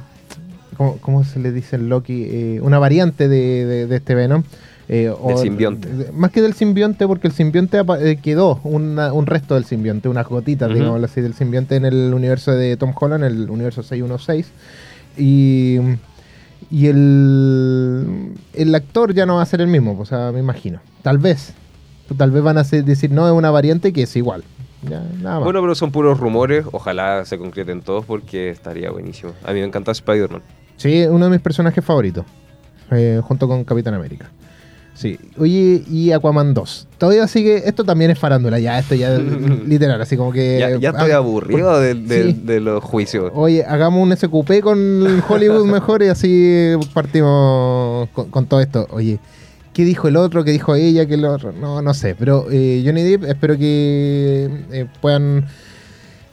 ¿Cómo, 0.76 0.98
cómo 1.00 1.24
se 1.24 1.38
le 1.38 1.52
dice 1.52 1.76
en 1.76 1.88
Loki? 1.88 2.26
Eh, 2.28 2.60
una 2.62 2.78
variante 2.78 3.28
de, 3.28 3.64
de- 3.64 3.86
de 3.86 3.96
este 3.96 4.14
Venom. 4.14 4.42
Eh, 4.88 5.08
o- 5.10 5.28
Del 5.28 5.38
simbionte. 5.38 5.88
más 6.12 6.30
que 6.30 6.40
del 6.42 6.54
simbionte, 6.54 7.06
porque 7.06 7.26
el 7.26 7.32
simbionte 7.32 7.80
eh, 8.00 8.16
quedó 8.22 8.60
una- 8.64 9.12
un 9.12 9.26
resto 9.26 9.54
del 9.54 9.64
simbionte, 9.64 10.08
unas 10.08 10.26
gotitas, 10.28 10.68
Ujú. 10.70 10.78
digámoslo 10.78 11.06
así, 11.06 11.20
del 11.20 11.34
simbionte 11.34 11.76
en 11.76 11.84
el 11.84 12.12
universo 12.14 12.52
de 12.52 12.76
Tom 12.76 12.92
Holland, 12.98 13.24
el 13.24 13.50
universo 13.50 13.82
616. 13.82 14.50
Y. 15.18 15.78
Y 16.70 16.86
el, 16.86 18.32
el 18.54 18.74
actor 18.74 19.12
ya 19.14 19.26
no 19.26 19.36
va 19.36 19.42
a 19.42 19.46
ser 19.46 19.60
el 19.60 19.68
mismo, 19.68 19.96
o 19.98 20.04
sea, 20.04 20.32
me 20.32 20.40
imagino. 20.40 20.80
Tal 21.02 21.18
vez. 21.18 21.52
Tal 22.16 22.30
vez 22.30 22.42
van 22.42 22.56
a 22.58 22.62
decir, 22.62 23.10
no, 23.10 23.26
es 23.26 23.32
una 23.34 23.50
variante 23.50 23.92
que 23.92 24.02
es 24.02 24.16
igual. 24.16 24.42
Ya, 24.82 25.00
nada 25.20 25.36
más. 25.36 25.44
Bueno, 25.44 25.60
pero 25.60 25.74
son 25.74 25.92
puros 25.92 26.18
rumores. 26.18 26.64
Ojalá 26.72 27.24
se 27.24 27.36
concreten 27.38 27.82
todos 27.82 28.04
porque 28.04 28.50
estaría 28.50 28.90
buenísimo. 28.90 29.32
A 29.44 29.52
mí 29.52 29.60
me 29.60 29.66
encanta 29.66 29.90
Spider-Man. 29.92 30.42
Sí, 30.76 31.04
uno 31.08 31.26
de 31.26 31.30
mis 31.32 31.40
personajes 31.40 31.84
favoritos. 31.84 32.24
eh, 32.90 33.20
junto 33.22 33.48
con 33.48 33.64
Capitán 33.64 33.94
América. 33.94 34.30
Sí. 34.96 35.18
Oye, 35.38 35.82
y 35.90 36.12
Aquaman 36.12 36.54
2. 36.54 36.88
Todavía 36.96 37.28
sigue. 37.28 37.68
Esto 37.68 37.84
también 37.84 38.10
es 38.10 38.18
farándula, 38.18 38.58
ya, 38.58 38.78
esto 38.78 38.94
ya 38.94 39.10
literal, 39.66 40.00
así 40.00 40.16
como 40.16 40.32
que. 40.32 40.58
ya, 40.58 40.78
ya 40.78 40.90
estoy 40.90 41.10
ah, 41.10 41.18
aburrido 41.18 41.82
sí. 41.82 42.40
de 42.42 42.60
los 42.60 42.82
juicios. 42.82 43.30
Oye, 43.34 43.62
hagamos 43.64 44.02
un 44.02 44.16
SQP 44.16 44.62
con 44.62 45.22
Hollywood 45.28 45.66
mejor 45.70 46.02
y 46.02 46.08
así 46.08 46.72
partimos 46.94 48.08
con, 48.14 48.30
con 48.30 48.46
todo 48.46 48.60
esto. 48.60 48.86
Oye, 48.90 49.18
¿qué 49.74 49.84
dijo 49.84 50.08
el 50.08 50.16
otro? 50.16 50.44
¿Qué 50.44 50.52
dijo 50.52 50.74
ella? 50.74 51.04
¿Qué 51.04 51.14
el 51.14 51.26
otro? 51.26 51.52
No, 51.52 51.82
no 51.82 51.92
sé. 51.92 52.14
Pero 52.14 52.46
eh, 52.50 52.82
Johnny 52.84 53.02
Depp, 53.02 53.24
espero 53.24 53.58
que 53.58 54.48
eh, 54.72 54.86
puedan 55.02 55.44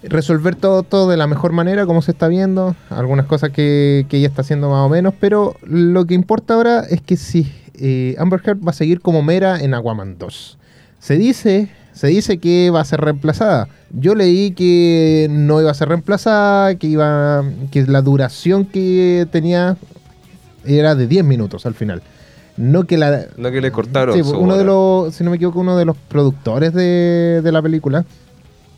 resolver 0.04 0.56
todo, 0.56 0.84
todo 0.84 1.10
de 1.10 1.18
la 1.18 1.28
mejor 1.28 1.52
manera, 1.52 1.86
como 1.86 2.02
se 2.02 2.12
está 2.12 2.30
viendo. 2.30 2.78
Algunas 2.90 3.26
cosas 3.26 3.50
que, 3.50 4.06
que 4.08 4.18
ella 4.20 4.30
está 4.30 4.42
haciendo 4.42 4.70
más 4.70 4.86
o 4.86 4.90
menos. 4.90 5.14
Pero 5.20 5.58
lo 5.64 6.06
que 6.06 6.14
importa 6.14 6.54
ahora 6.54 6.86
es 6.90 7.02
que 7.02 7.18
si 7.18 7.52
eh, 7.76 8.16
Amber 8.18 8.42
Heard 8.44 8.66
va 8.66 8.72
a 8.72 8.74
seguir 8.74 9.02
como 9.02 9.22
Mera 9.22 9.60
en 9.60 9.74
Aquaman 9.74 10.18
2. 10.18 10.58
Se 11.00 11.18
dice, 11.18 11.70
se 11.94 12.08
dice 12.08 12.38
que 12.38 12.70
va 12.70 12.82
a 12.82 12.86
ser 12.86 13.02
reemplazada. 13.02 13.68
Yo 13.92 14.16
leí 14.16 14.52
que 14.52 15.28
no 15.30 15.62
iba 15.62 15.72
a 15.72 15.74
ser 15.74 15.90
reemplazada, 15.90 16.76
que 16.76 16.88
iba 16.88 17.44
que 17.72 17.84
la 17.84 18.02
duración 18.02 18.66
que 18.66 19.28
tenía 19.32 19.78
era 20.66 20.96
de 20.96 21.08
10 21.08 21.26
minutos 21.26 21.66
al 21.66 21.74
final. 21.74 22.02
No 22.56 22.86
que 22.86 22.98
la 22.98 23.26
No 23.38 23.52
que 23.52 23.62
le 23.62 23.72
cortaron. 23.72 24.16
Sí, 24.16 24.22
uno 24.22 24.58
de 24.58 24.64
los, 24.64 25.16
si 25.16 25.24
no 25.24 25.32
me 25.32 25.38
equivoco, 25.38 25.60
uno 25.60 25.76
de 25.76 25.86
los 25.86 25.98
productores 25.98 26.74
de, 26.74 27.42
de 27.44 27.52
la 27.52 27.62
película 27.62 28.06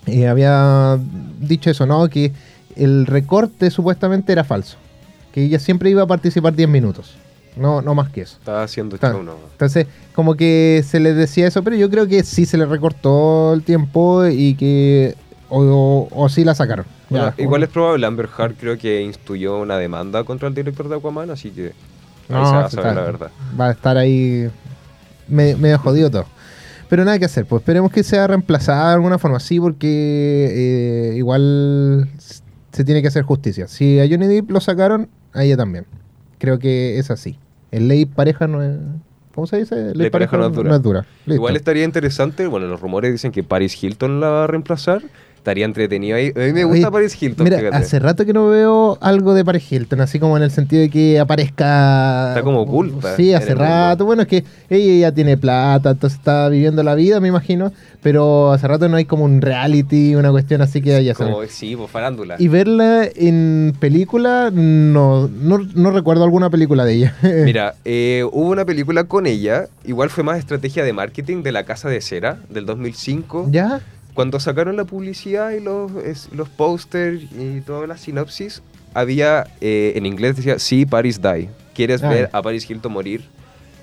eh, 0.07 0.27
había 0.27 0.97
dicho 1.39 1.69
eso, 1.69 1.85
¿no? 1.85 2.07
Que 2.09 2.31
el 2.75 3.05
recorte 3.05 3.69
supuestamente 3.71 4.31
era 4.31 4.43
falso. 4.43 4.77
Que 5.33 5.43
ella 5.43 5.59
siempre 5.59 5.89
iba 5.89 6.03
a 6.03 6.07
participar 6.07 6.55
10 6.55 6.69
minutos. 6.69 7.15
No, 7.55 7.81
no 7.81 7.95
más 7.95 8.09
que 8.09 8.21
eso. 8.21 8.37
Estaba 8.39 8.63
haciendo 8.63 8.97
show, 8.97 9.23
no. 9.23 9.35
Entonces, 9.51 9.87
como 10.13 10.35
que 10.35 10.83
se 10.85 10.99
les 10.99 11.15
decía 11.15 11.47
eso, 11.47 11.63
pero 11.63 11.75
yo 11.75 11.89
creo 11.89 12.07
que 12.07 12.23
sí 12.23 12.45
se 12.45 12.57
le 12.57 12.65
recortó 12.65 13.53
el 13.53 13.63
tiempo 13.63 14.25
y 14.27 14.55
que. 14.55 15.15
O, 15.49 15.61
o- 15.61 16.07
o 16.11 16.29
sí 16.29 16.43
la 16.43 16.55
sacaron. 16.55 16.85
Bueno, 17.09 17.33
Ya, 17.37 17.43
igual 17.43 17.63
es 17.63 17.69
probable. 17.69 18.05
Amber 18.05 18.27
Heard 18.37 18.55
creo 18.55 18.77
que 18.77 19.01
instruyó 19.01 19.59
una 19.59 19.77
demanda 19.77 20.23
contra 20.23 20.47
el 20.47 20.55
director 20.55 20.89
de 20.89 20.95
Aquaman, 20.95 21.29
así 21.29 21.51
que 21.51 21.67
ahí 21.67 21.73
No, 22.29 22.45
se 22.49 22.55
va 22.55 22.65
a 22.65 22.69
sí 22.69 22.75
saber 22.75 22.89
está- 22.91 23.01
la 23.01 23.05
verdad. 23.05 23.31
Va 23.59 23.67
a 23.67 23.71
estar 23.71 23.97
ahí 23.97 24.49
me- 25.27 25.55
medio 25.55 25.77
jodido 25.79 26.09
todo. 26.09 26.25
Pero 26.89 27.05
nada 27.05 27.17
que 27.19 27.25
hacer, 27.25 27.45
pues 27.45 27.61
esperemos 27.61 27.91
que 27.91 28.03
sea 28.03 28.27
reemplazada 28.27 28.89
de 28.89 28.93
alguna 28.95 29.17
forma 29.17 29.37
así, 29.37 29.59
porque 29.59 31.11
eh, 31.11 31.17
igual 31.17 32.09
se 32.71 32.83
tiene 32.83 33.01
que 33.01 33.07
hacer 33.07 33.23
justicia. 33.23 33.67
Si 33.67 33.99
a 33.99 34.07
Johnny 34.09 34.27
Depp 34.27 34.51
lo 34.51 34.59
sacaron, 34.59 35.07
a 35.33 35.43
ella 35.43 35.57
también. 35.57 35.85
Creo 36.37 36.59
que 36.59 36.97
es 36.99 37.09
así. 37.11 37.37
El 37.75 37.89
ley 37.89 38.05
pareja 38.05 38.47
no 38.47 38.63
es. 38.63 38.77
¿Cómo 39.33 39.47
se 39.47 39.57
dice? 39.57 39.93
Ley 39.93 40.09
pareja 40.09 40.37
no 40.37 40.47
es 40.47 40.81
dura. 40.81 41.05
Igual 41.27 41.57
estaría 41.57 41.83
interesante, 41.83 42.47
bueno, 42.47 42.67
los 42.67 42.79
rumores 42.79 43.11
dicen 43.11 43.33
que 43.33 43.43
Paris 43.43 43.83
Hilton 43.83 44.21
la 44.21 44.29
va 44.29 44.43
a 44.45 44.47
reemplazar. 44.47 45.03
Estaría 45.45 45.65
entretenido 45.65 46.17
ahí. 46.17 46.33
A 46.35 46.39
mí 46.39 46.53
me 46.53 46.63
gusta 46.63 46.87
Oye, 46.87 46.91
Paris 46.91 47.21
Hilton, 47.21 47.43
Mira, 47.43 47.59
fíjate. 47.59 47.77
hace 47.77 47.99
rato 47.99 48.25
que 48.25 48.33
no 48.33 48.47
veo 48.47 48.97
algo 48.99 49.35
de 49.35 49.45
Paris 49.45 49.71
Hilton, 49.71 50.01
así 50.01 50.17
como 50.17 50.37
en 50.37 50.41
el 50.41 50.49
sentido 50.49 50.81
de 50.81 50.89
que 50.89 51.19
aparezca. 51.19 52.29
Está 52.29 52.41
como 52.41 52.61
oculta 52.61 53.15
Sí, 53.15 53.31
hace 53.31 53.49
mundo. 53.49 53.63
rato. 53.63 54.05
Bueno, 54.05 54.23
es 54.23 54.27
que 54.27 54.43
ella 54.71 55.09
ya 55.09 55.11
tiene 55.13 55.37
plata, 55.37 55.91
entonces 55.91 56.17
está 56.17 56.49
viviendo 56.49 56.81
la 56.81 56.95
vida, 56.95 57.19
me 57.19 57.27
imagino. 57.27 57.71
Pero 58.01 58.53
hace 58.53 58.67
rato 58.67 58.89
no 58.89 58.97
hay 58.97 59.05
como 59.05 59.23
un 59.23 59.39
reality, 59.39 60.15
una 60.15 60.31
cuestión 60.31 60.61
así 60.63 60.81
que 60.81 60.95
haya 60.95 61.13
Como, 61.13 61.43
sí, 61.47 61.75
pues 61.75 61.91
farándula. 61.91 62.37
Y 62.39 62.47
verla 62.47 63.07
en 63.15 63.75
película, 63.79 64.49
no, 64.51 65.27
no, 65.27 65.59
no 65.75 65.91
recuerdo 65.91 66.23
alguna 66.23 66.49
película 66.49 66.85
de 66.85 66.93
ella. 66.93 67.15
Mira, 67.45 67.75
eh, 67.85 68.23
hubo 68.31 68.49
una 68.49 68.65
película 68.65 69.03
con 69.03 69.27
ella, 69.27 69.67
igual 69.85 70.09
fue 70.09 70.23
más 70.23 70.39
estrategia 70.39 70.83
de 70.83 70.91
marketing 70.91 71.43
de 71.43 71.51
La 71.51 71.65
Casa 71.65 71.87
de 71.87 72.01
Cera, 72.01 72.39
del 72.49 72.65
2005. 72.65 73.47
¿Ya? 73.51 73.81
Cuando 74.15 74.39
sacaron 74.39 74.75
la 74.77 74.85
publicidad 74.85 75.51
y 75.51 75.59
los, 75.59 75.91
es- 76.03 76.29
los 76.31 76.49
pósters 76.49 77.21
y 77.37 77.61
toda 77.61 77.85
la 77.85 77.97
sinopsis, 77.97 78.63
había, 78.95 79.45
eh, 79.61 79.93
en 79.95 80.05
inglés 80.07 80.37
decía, 80.37 80.57
sí, 80.57 80.85
Paris 80.87 81.21
die. 81.21 81.49
¿Quieres 81.75 82.01
Ah. 82.01 82.09
ver 82.09 82.29
a 82.33 82.41
Paris 82.41 82.67
Hilton 82.67 82.91
morir? 82.93 83.25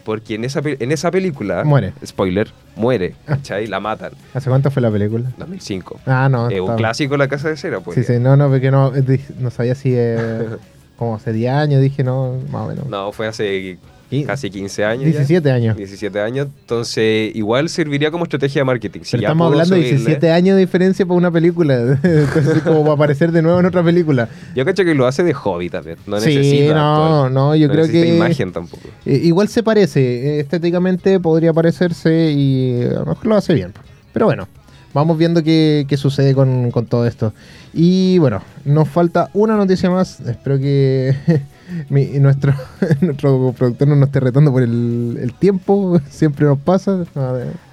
Porque 0.04 0.34
en 0.34 0.44
esa, 0.44 0.60
en 0.64 0.90
esa 0.90 1.12
película, 1.12 1.62
Muere. 1.62 1.92
spoiler, 2.04 2.50
muere, 2.74 3.14
¿cachai? 3.24 3.68
La 3.68 3.78
matan. 3.78 4.12
¿Hace 4.34 4.48
cuánto 4.48 4.68
fue 4.72 4.82
la 4.82 4.90
película? 4.90 5.30
2005. 5.38 6.00
Ah, 6.06 6.28
no. 6.28 6.50
Eh, 6.50 6.60
un 6.60 6.74
clásico 6.74 7.16
La 7.16 7.28
Casa 7.28 7.48
de 7.50 7.56
Cera, 7.56 7.78
pues. 7.78 7.94
Sí, 7.94 8.02
sí, 8.02 8.18
no, 8.18 8.36
no, 8.36 8.48
porque 8.48 8.72
no, 8.72 8.92
eh, 8.96 9.20
no 9.38 9.50
sabía 9.52 9.76
si 9.76 9.92
eh, 9.94 10.48
como 10.96 11.14
hace 11.14 11.32
10 11.32 11.52
años, 11.52 11.80
dije, 11.82 12.02
no, 12.02 12.38
más 12.50 12.62
o 12.62 12.68
menos. 12.70 12.86
No, 12.88 13.12
fue 13.12 13.28
hace 13.28 13.78
Qui- 14.12 14.26
casi 14.26 14.50
15 14.50 14.84
años. 14.84 15.04
ya. 15.04 15.10
17 15.10 15.50
años. 15.50 15.76
17 15.76 16.20
años, 16.20 16.48
entonces 16.60 17.34
igual 17.34 17.68
serviría 17.68 18.10
como 18.10 18.24
estrategia 18.24 18.60
de 18.60 18.64
marketing. 18.64 19.00
Si 19.04 19.12
Pero 19.12 19.22
estamos 19.22 19.46
hablando 19.50 19.74
de 19.74 19.80
subirle- 19.82 19.96
17 19.96 20.30
años 20.30 20.54
de 20.56 20.60
diferencia 20.60 21.06
para 21.06 21.16
una 21.16 21.30
película. 21.30 21.74
Entonces, 22.02 22.62
como 22.62 22.84
va 22.84 22.90
a 22.90 22.94
aparecer 22.94 23.32
de 23.32 23.40
nuevo 23.42 23.58
en 23.60 23.66
otra 23.66 23.82
película. 23.82 24.28
Yo 24.54 24.64
cacho 24.64 24.84
que 24.84 24.94
lo 24.94 25.06
hace 25.06 25.22
de 25.22 25.32
hobby 25.32 25.70
también. 25.70 25.96
No 26.06 26.20
sí, 26.20 26.34
necesita. 26.36 26.74
no, 26.74 27.30
no, 27.30 27.54
yo 27.56 27.68
No 27.68 27.72
creo 27.74 27.86
que. 27.88 28.14
imagen 28.14 28.52
tampoco. 28.52 28.88
eh, 29.06 29.20
igual 29.24 29.48
se 29.48 29.62
parece. 29.62 30.00
eh, 30.02 30.40
estéticamente 30.40 31.18
podría 31.20 31.52
parecerse 31.52 32.30
y 32.32 32.82
a 32.84 33.00
lo 33.00 33.06
mejor 33.06 33.26
lo 33.26 33.36
hace 33.36 33.54
bien. 33.54 33.72
Pero 34.12 34.26
bueno, 34.26 34.46
vamos 34.92 35.16
viendo 35.16 35.42
qué, 35.42 35.86
qué 35.88 35.96
sucede 35.96 36.34
con, 36.34 36.70
con 36.70 36.84
todo 36.86 37.06
esto. 37.06 37.32
Y 37.72 38.18
bueno, 38.18 38.42
nos 38.66 38.88
falta 38.88 39.30
una 39.32 39.56
noticia 39.56 39.88
más. 39.90 40.20
Espero 40.20 40.58
que. 40.58 41.14
mi- 41.88 42.02
y 42.02 42.18
nuestro, 42.20 42.54
nuestro 43.00 43.52
productor 43.56 43.88
no 43.88 43.96
nos 43.96 44.08
esté 44.08 44.20
retando 44.20 44.50
por 44.52 44.62
el, 44.62 45.18
el 45.20 45.32
tiempo, 45.34 46.00
siempre 46.10 46.46
nos 46.46 46.58
pasa. 46.58 47.04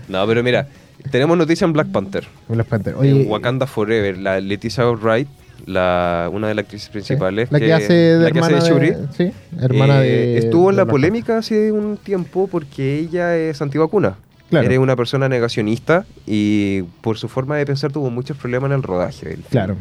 No, 0.08 0.28
pero 0.28 0.44
mira, 0.44 0.68
tenemos 1.12 1.38
noticia 1.38 1.66
en 1.66 1.74
Black 1.74 1.88
Panther. 1.92 2.26
Black 2.48 2.68
Panther. 2.68 2.94
en 2.94 3.00
Oye, 3.00 3.24
Wakanda 3.28 3.68
Forever, 3.68 4.18
la 4.18 4.40
Leticia 4.40 4.86
Wright, 4.90 5.28
la, 5.66 6.30
una 6.32 6.48
de 6.48 6.56
las 6.56 6.64
actrices 6.64 6.86
sí, 6.88 6.92
principales. 6.92 7.52
la 7.52 7.60
que, 7.60 7.74
hace 7.74 7.94
de 7.94 8.24
la 8.24 8.32
que 8.32 8.40
hace 8.40 8.52
hermana 8.54 8.64
de 8.64 8.70
Shuri. 8.70 8.90
de, 8.92 9.08
sí, 9.16 9.32
hermana 9.60 10.04
eh, 10.04 10.08
de 10.10 10.38
Estuvo 10.40 10.70
en 10.70 10.78
la 10.78 10.86
polémica 10.86 11.38
hace 11.38 11.72
un 11.72 11.98
tiempo 11.98 12.48
porque 12.48 13.00
ella 13.00 13.36
es 13.38 13.62
antivacuna. 13.62 14.16
Claro. 14.50 14.66
Era 14.68 14.80
una 14.80 14.96
persona 14.96 15.30
negacionista 15.30 16.06
y 16.26 16.82
por 17.02 17.20
su 17.20 17.28
forma 17.30 17.56
de 17.58 17.68
pensar 17.68 17.92
tuvo 17.92 18.10
muchos 18.10 18.36
problemas 18.36 18.72
en 18.72 18.78
el 18.78 18.84
rodaje 18.84 19.30
del 19.30 19.44
film. 19.44 19.76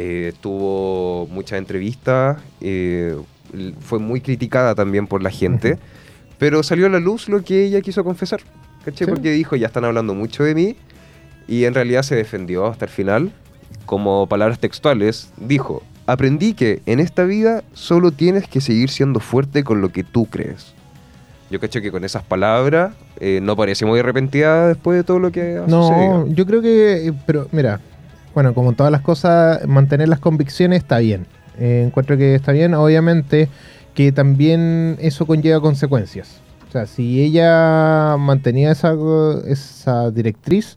Eh, 0.00 0.32
tuvo 0.40 1.26
muchas 1.26 1.58
entrevistas, 1.58 2.40
eh, 2.60 3.16
fue 3.80 3.98
muy 3.98 4.20
criticada 4.20 4.76
también 4.76 5.08
por 5.08 5.24
la 5.24 5.30
gente, 5.30 5.76
pero 6.38 6.62
salió 6.62 6.86
a 6.86 6.88
la 6.88 7.00
luz 7.00 7.28
lo 7.28 7.42
que 7.42 7.64
ella 7.64 7.80
quiso 7.80 8.04
confesar. 8.04 8.40
¿Cachai? 8.84 9.06
Sí. 9.06 9.10
Porque 9.12 9.32
dijo, 9.32 9.56
ya 9.56 9.66
están 9.66 9.84
hablando 9.84 10.14
mucho 10.14 10.44
de 10.44 10.54
mí 10.54 10.76
y 11.48 11.64
en 11.64 11.74
realidad 11.74 12.02
se 12.02 12.14
defendió 12.14 12.66
hasta 12.66 12.84
el 12.84 12.92
final. 12.92 13.32
Como 13.86 14.28
palabras 14.28 14.60
textuales, 14.60 15.32
dijo, 15.36 15.82
aprendí 16.06 16.54
que 16.54 16.80
en 16.86 17.00
esta 17.00 17.24
vida 17.24 17.64
solo 17.72 18.12
tienes 18.12 18.46
que 18.46 18.60
seguir 18.60 18.90
siendo 18.90 19.18
fuerte 19.18 19.64
con 19.64 19.80
lo 19.80 19.90
que 19.90 20.04
tú 20.04 20.26
crees. 20.26 20.74
Yo 21.50 21.58
cacho 21.58 21.80
que 21.80 21.90
con 21.90 22.04
esas 22.04 22.22
palabras 22.22 22.94
eh, 23.18 23.40
no 23.42 23.56
parece 23.56 23.84
muy 23.84 23.98
arrepentida 23.98 24.68
después 24.68 24.96
de 24.98 25.02
todo 25.04 25.18
lo 25.18 25.32
que 25.32 25.56
ha 25.56 25.66
No, 25.66 25.88
sucedido. 25.88 26.26
yo 26.28 26.46
creo 26.46 26.62
que, 26.62 27.12
pero 27.26 27.48
mira, 27.50 27.80
bueno, 28.38 28.54
como 28.54 28.72
todas 28.72 28.92
las 28.92 29.00
cosas, 29.00 29.66
mantener 29.66 30.08
las 30.08 30.20
convicciones 30.20 30.82
está 30.82 30.98
bien. 30.98 31.26
Eh, 31.58 31.82
encuentro 31.84 32.16
que 32.16 32.36
está 32.36 32.52
bien, 32.52 32.72
obviamente 32.72 33.48
que 33.94 34.12
también 34.12 34.96
eso 35.00 35.26
conlleva 35.26 35.60
consecuencias. 35.60 36.40
O 36.68 36.70
sea, 36.70 36.86
si 36.86 37.20
ella 37.20 38.16
mantenía 38.16 38.70
esa, 38.70 38.94
esa 39.44 40.12
directriz, 40.12 40.76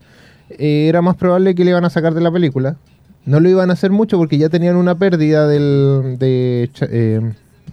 eh, 0.50 0.88
era 0.90 1.04
más 1.04 1.16
probable 1.18 1.54
que 1.54 1.64
le 1.64 1.70
iban 1.70 1.86
a 1.86 1.92
sacar 1.92 2.16
de 2.16 2.22
la 2.22 2.32
película. 2.32 2.78
No 3.26 3.40
lo 3.40 3.48
iban 3.48 3.70
a 3.70 3.74
hacer 3.74 3.92
mucho 3.92 4.18
porque 4.18 4.40
ya 4.40 4.50
tenían 4.50 4.76
una 4.76 4.96
pérdida 4.96 5.48
del, 5.48 6.16
de, 6.18 6.68
eh, 6.82 7.22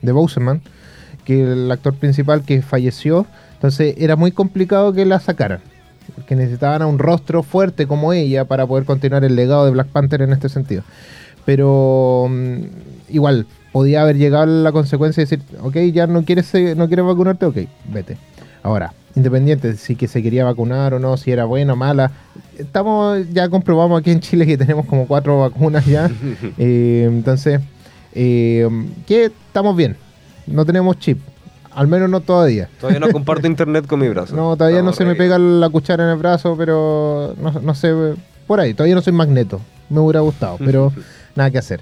de 0.03 0.12
Boseman, 0.12 0.61
que 1.24 1.51
el 1.51 1.72
actor 1.72 1.94
principal 1.94 2.42
que 2.42 2.61
falleció. 2.61 3.24
Entonces 3.55 3.94
era 3.96 4.16
muy 4.16 4.33
complicado 4.33 4.92
que 4.92 5.07
la 5.07 5.18
sacaran. 5.18 5.61
Porque 6.14 6.37
necesitaban 6.37 6.83
a 6.83 6.87
un 6.87 6.99
rostro 6.99 7.42
fuerte 7.42 7.87
como 7.87 8.12
ella 8.12 8.44
para 8.44 8.66
poder 8.66 8.85
continuar 8.85 9.25
el 9.25 9.37
legado 9.37 9.64
de 9.64 9.71
Black 9.71 9.88
Panther 9.88 10.23
en 10.23 10.33
este 10.33 10.49
sentido. 10.49 10.83
Pero 11.44 12.27
mm, 12.29 12.59
igual, 13.11 13.47
podía 13.73 14.03
haber 14.03 14.16
llegado 14.16 14.47
la 14.47 14.73
consecuencia 14.73 15.25
de 15.25 15.31
decir, 15.31 15.42
ok, 15.62 15.77
ya 15.92 16.07
no 16.07 16.25
quieres, 16.25 16.53
no 16.77 16.88
quieres 16.88 17.05
vacunarte, 17.05 17.47
ok, 17.47 17.57
vete. 17.92 18.16
Ahora, 18.62 18.92
independiente 19.14 19.68
de 19.68 19.77
si 19.77 19.97
que 19.97 20.09
se 20.09 20.23
quería 20.23 20.44
vacunar 20.44 20.94
o 20.94 20.99
no, 20.99 21.16
si 21.16 21.31
era 21.31 21.44
buena 21.44 21.75
o 21.75 21.77
mala, 21.77 22.11
estamos, 22.59 23.29
ya 23.33 23.49
comprobamos 23.49 24.01
aquí 24.01 24.11
en 24.11 24.21
Chile 24.21 24.47
que 24.47 24.59
tenemos 24.59 24.87
como 24.87 25.07
cuatro 25.07 25.40
vacunas 25.40 25.85
ya. 25.87 26.11
Eh, 26.59 27.05
entonces, 27.09 27.61
eh, 28.14 28.68
que 29.07 29.27
estamos 29.27 29.77
bien, 29.77 29.97
no 30.47 30.64
tenemos 30.64 30.99
chip, 30.99 31.18
al 31.79 31.87
menos 31.87 32.11
no 32.11 32.21
todavía. 32.21 32.69
Todavía 32.81 32.99
no 32.99 33.12
comparto 33.12 33.47
internet 33.47 33.87
con 33.87 34.01
mi 34.01 34.09
brazo. 34.09 34.35
No, 34.35 34.57
todavía 34.57 34.83
no, 34.83 34.93
se 34.93 35.05
me 35.05 35.14
pega 35.14 35.38
la 35.38 35.69
cuchara 35.69 36.03
en 36.03 36.11
el 36.11 36.17
brazo, 36.17 36.57
pero 36.59 37.37
no, 37.41 37.53
no 37.53 37.75
sé, 37.75 37.95
por 38.49 38.59
ahí, 38.59 38.75
todavía 38.75 38.97
no 38.97 39.01
soy 39.01 39.12
magneto. 39.12 39.61
Me 39.88 40.01
hubiera 40.01 40.19
gustado, 40.19 40.57
pero 40.64 40.93
nada 41.37 41.53
que 41.53 41.59
hacer. 41.59 41.81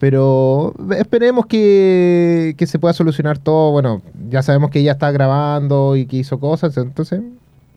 Pero 0.00 0.74
esperemos 0.98 1.46
que, 1.46 2.56
que 2.58 2.66
se 2.66 2.80
pueda 2.80 2.92
solucionar 2.92 3.38
todo. 3.38 3.70
Bueno, 3.70 4.02
ya 4.28 4.42
sabemos 4.42 4.70
que 4.70 4.80
ella 4.80 4.92
está 4.92 5.12
grabando 5.12 5.94
y 5.94 6.06
que 6.06 6.16
hizo 6.16 6.40
cosas, 6.40 6.76
entonces 6.76 7.20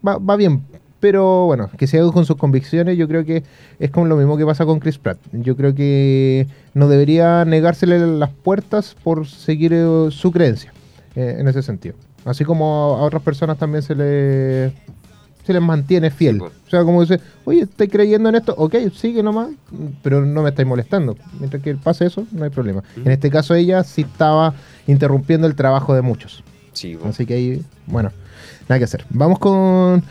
va, 0.05 0.17
va 0.17 0.35
bien. 0.37 0.63
Pero 0.99 1.45
bueno, 1.45 1.69
que 1.77 1.85
siga 1.85 2.11
con 2.11 2.25
sus 2.25 2.35
convicciones, 2.35 2.97
yo 2.97 3.07
creo 3.07 3.23
que 3.25 3.43
es 3.77 3.91
como 3.91 4.07
lo 4.07 4.17
mismo 4.17 4.37
que 4.37 4.45
pasa 4.45 4.65
con 4.65 4.79
Chris 4.79 4.97
Pratt. 4.97 5.19
Yo 5.33 5.55
creo 5.55 5.75
que 5.75 6.47
no 6.73 6.87
debería 6.87 7.45
negársele 7.45 7.99
las 7.99 8.31
puertas 8.31 8.95
por 9.03 9.27
seguir 9.27 9.71
eh, 9.71 10.07
su 10.09 10.31
creencia 10.31 10.73
eh, 11.19 11.35
en 11.37 11.47
ese 11.49 11.61
sentido. 11.61 11.95
Así 12.23 12.45
como 12.45 12.95
a 12.97 13.03
otras 13.03 13.21
personas 13.21 13.57
también 13.57 13.83
se 13.83 13.93
le 13.93 14.73
se 15.45 15.51
les 15.51 15.61
mantiene 15.61 16.11
fiel. 16.11 16.35
Sí, 16.35 16.39
pues. 16.39 16.53
o 16.65 16.69
sea, 16.69 16.83
como 16.83 17.01
dice, 17.01 17.19
oye, 17.43 17.63
estoy 17.63 17.89
creyendo 17.89 18.29
en 18.29 18.35
esto, 18.35 18.53
ok, 18.55 18.75
sigue 18.95 19.21
nomás, 19.21 19.49
pero 20.01 20.25
no 20.25 20.43
me 20.43 20.49
estáis 20.49 20.65
molestando. 20.65 21.17
Mientras 21.39 21.61
que 21.61 21.75
pase 21.75 22.05
eso, 22.05 22.25
no 22.31 22.45
hay 22.45 22.51
problema. 22.51 22.83
En 22.95 23.11
este 23.11 23.29
caso 23.29 23.53
ella 23.53 23.83
sí 23.83 24.01
estaba 24.01 24.53
interrumpiendo 24.87 25.45
el 25.45 25.55
trabajo 25.55 25.93
de 25.93 26.01
muchos. 26.01 26.41
Sí, 26.71 26.95
bueno. 26.95 27.09
Así 27.09 27.25
que 27.25 27.33
ahí, 27.33 27.65
bueno, 27.87 28.13
nada 28.69 28.77
que 28.77 28.85
hacer. 28.85 29.05
Vamos 29.09 29.39
con, 29.39 30.03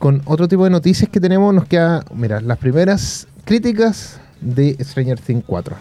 con 0.00 0.22
otro 0.24 0.48
tipo 0.48 0.64
de 0.64 0.70
noticias 0.70 1.08
que 1.10 1.20
tenemos. 1.20 1.54
Nos 1.54 1.66
queda, 1.66 2.04
mira, 2.12 2.40
las 2.40 2.58
primeras 2.58 3.28
críticas 3.44 4.18
de 4.40 4.76
Stranger 4.80 5.20
Things 5.20 5.44
4. 5.46 5.76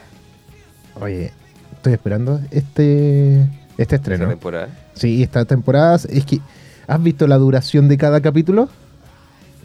Oye, 1.02 1.32
estoy 1.74 1.94
esperando 1.94 2.40
este, 2.52 3.48
este 3.78 3.96
Esta 3.96 3.96
estreno. 4.14 4.30
temporada. 4.30 4.70
Sí, 4.94 5.22
esta 5.24 5.46
temporada 5.46 5.96
es 6.10 6.26
que 6.26 6.40
¿has 6.88 7.02
visto 7.02 7.28
la 7.28 7.38
duración 7.38 7.88
de 7.88 7.98
cada 7.98 8.22
capítulo? 8.22 8.70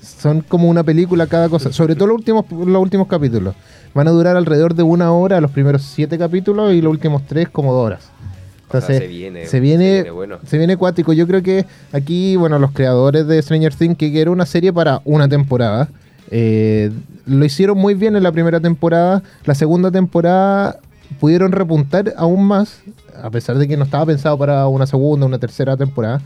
Son 0.02 0.40
como 0.40 0.68
una 0.68 0.82
película 0.82 1.26
cada 1.26 1.48
cosa, 1.48 1.72
sobre 1.72 1.94
todo 1.94 2.08
los 2.08 2.16
últimos, 2.18 2.44
los 2.50 2.82
últimos 2.82 3.06
capítulos. 3.06 3.54
Van 3.94 4.08
a 4.08 4.10
durar 4.10 4.36
alrededor 4.36 4.74
de 4.74 4.82
una 4.82 5.12
hora 5.12 5.40
los 5.40 5.50
primeros 5.50 5.82
siete 5.82 6.16
capítulos 6.18 6.72
y 6.72 6.80
los 6.80 6.90
últimos 6.90 7.26
tres 7.26 7.48
como 7.48 7.72
dos 7.72 7.86
horas. 7.86 8.04
O 8.68 8.72
sea, 8.72 8.78
Entonces, 8.80 8.98
se 8.98 9.06
viene, 9.08 9.46
se 9.46 9.60
viene, 9.60 9.84
se 9.84 9.92
viene 9.94 10.10
bueno. 10.12 10.38
se 10.46 10.58
viene 10.58 10.76
cuático. 10.76 11.12
Yo 11.12 11.26
creo 11.26 11.42
que 11.42 11.66
aquí, 11.92 12.36
bueno, 12.36 12.58
los 12.60 12.70
creadores 12.70 13.26
de 13.26 13.42
Stranger 13.42 13.74
Things, 13.74 13.96
que 13.98 14.20
era 14.20 14.30
una 14.30 14.46
serie 14.46 14.72
para 14.72 15.02
una 15.04 15.28
temporada, 15.28 15.88
eh, 16.30 16.92
lo 17.26 17.44
hicieron 17.44 17.76
muy 17.78 17.94
bien 17.94 18.14
en 18.14 18.22
la 18.22 18.30
primera 18.30 18.60
temporada. 18.60 19.24
La 19.44 19.56
segunda 19.56 19.90
temporada 19.90 20.78
pudieron 21.18 21.52
repuntar 21.52 22.12
aún 22.16 22.44
más, 22.44 22.80
a 23.22 23.30
pesar 23.30 23.58
de 23.58 23.66
que 23.68 23.76
no 23.76 23.84
estaba 23.84 24.06
pensado 24.06 24.38
para 24.38 24.66
una 24.68 24.86
segunda, 24.86 25.26
una 25.26 25.38
tercera 25.38 25.76
temporada. 25.76 26.20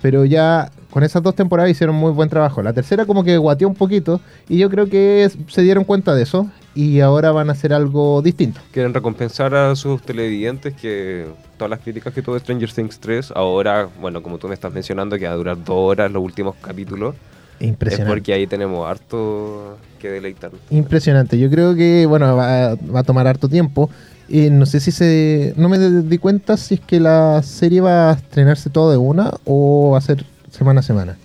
Pero 0.00 0.24
ya 0.24 0.70
con 0.90 1.02
esas 1.02 1.22
dos 1.24 1.34
temporadas 1.34 1.72
hicieron 1.72 1.96
muy 1.96 2.12
buen 2.12 2.28
trabajo. 2.28 2.62
La 2.62 2.72
tercera 2.72 3.04
como 3.04 3.24
que 3.24 3.36
guateó 3.36 3.66
un 3.66 3.74
poquito 3.74 4.20
y 4.48 4.56
yo 4.58 4.70
creo 4.70 4.88
que 4.88 5.24
es- 5.24 5.36
se 5.48 5.62
dieron 5.62 5.82
cuenta 5.82 6.14
de 6.14 6.22
eso 6.22 6.48
y 6.72 7.00
ahora 7.00 7.32
van 7.32 7.48
a 7.48 7.52
hacer 7.52 7.72
algo 7.72 8.22
distinto. 8.22 8.60
Quieren 8.70 8.94
recompensar 8.94 9.52
a 9.56 9.74
sus 9.74 10.00
televidentes 10.02 10.74
que 10.74 11.26
todas 11.56 11.70
las 11.70 11.80
críticas 11.80 12.14
que 12.14 12.22
tuvo 12.22 12.38
Stranger 12.38 12.72
Things 12.72 13.00
3, 13.00 13.32
ahora, 13.34 13.88
bueno, 14.00 14.22
como 14.22 14.38
tú 14.38 14.46
me 14.46 14.54
estás 14.54 14.72
mencionando, 14.72 15.18
que 15.18 15.26
va 15.26 15.32
a 15.32 15.36
durar 15.36 15.56
dos 15.56 15.76
horas 15.76 16.12
los 16.12 16.22
últimos 16.22 16.54
capítulos, 16.60 17.16
es 17.58 17.66
Impresionante. 17.66 18.12
porque 18.14 18.32
ahí 18.34 18.46
tenemos 18.46 18.88
harto 18.88 19.78
que 19.98 20.08
deleitar. 20.10 20.52
Impresionante. 20.70 21.36
Yo 21.40 21.50
creo 21.50 21.74
que, 21.74 22.06
bueno, 22.06 22.36
va, 22.36 22.76
va 22.76 23.00
a 23.00 23.02
tomar 23.02 23.26
harto 23.26 23.48
tiempo. 23.48 23.90
Eh, 24.30 24.50
no 24.50 24.66
sé 24.66 24.80
si 24.80 24.90
se... 24.90 25.54
No 25.56 25.68
me 25.68 25.78
di 25.78 26.18
cuenta 26.18 26.56
si 26.56 26.74
es 26.74 26.80
que 26.80 27.00
la 27.00 27.42
serie 27.42 27.80
va 27.80 28.10
a 28.10 28.14
estrenarse 28.14 28.68
todo 28.70 28.90
de 28.90 28.98
una 28.98 29.32
o 29.44 29.90
va 29.92 29.98
a 29.98 30.02
ser 30.02 30.24
semana 30.50 30.80
a 30.80 30.82
semana. 30.82 31.12
Yo 31.14 31.18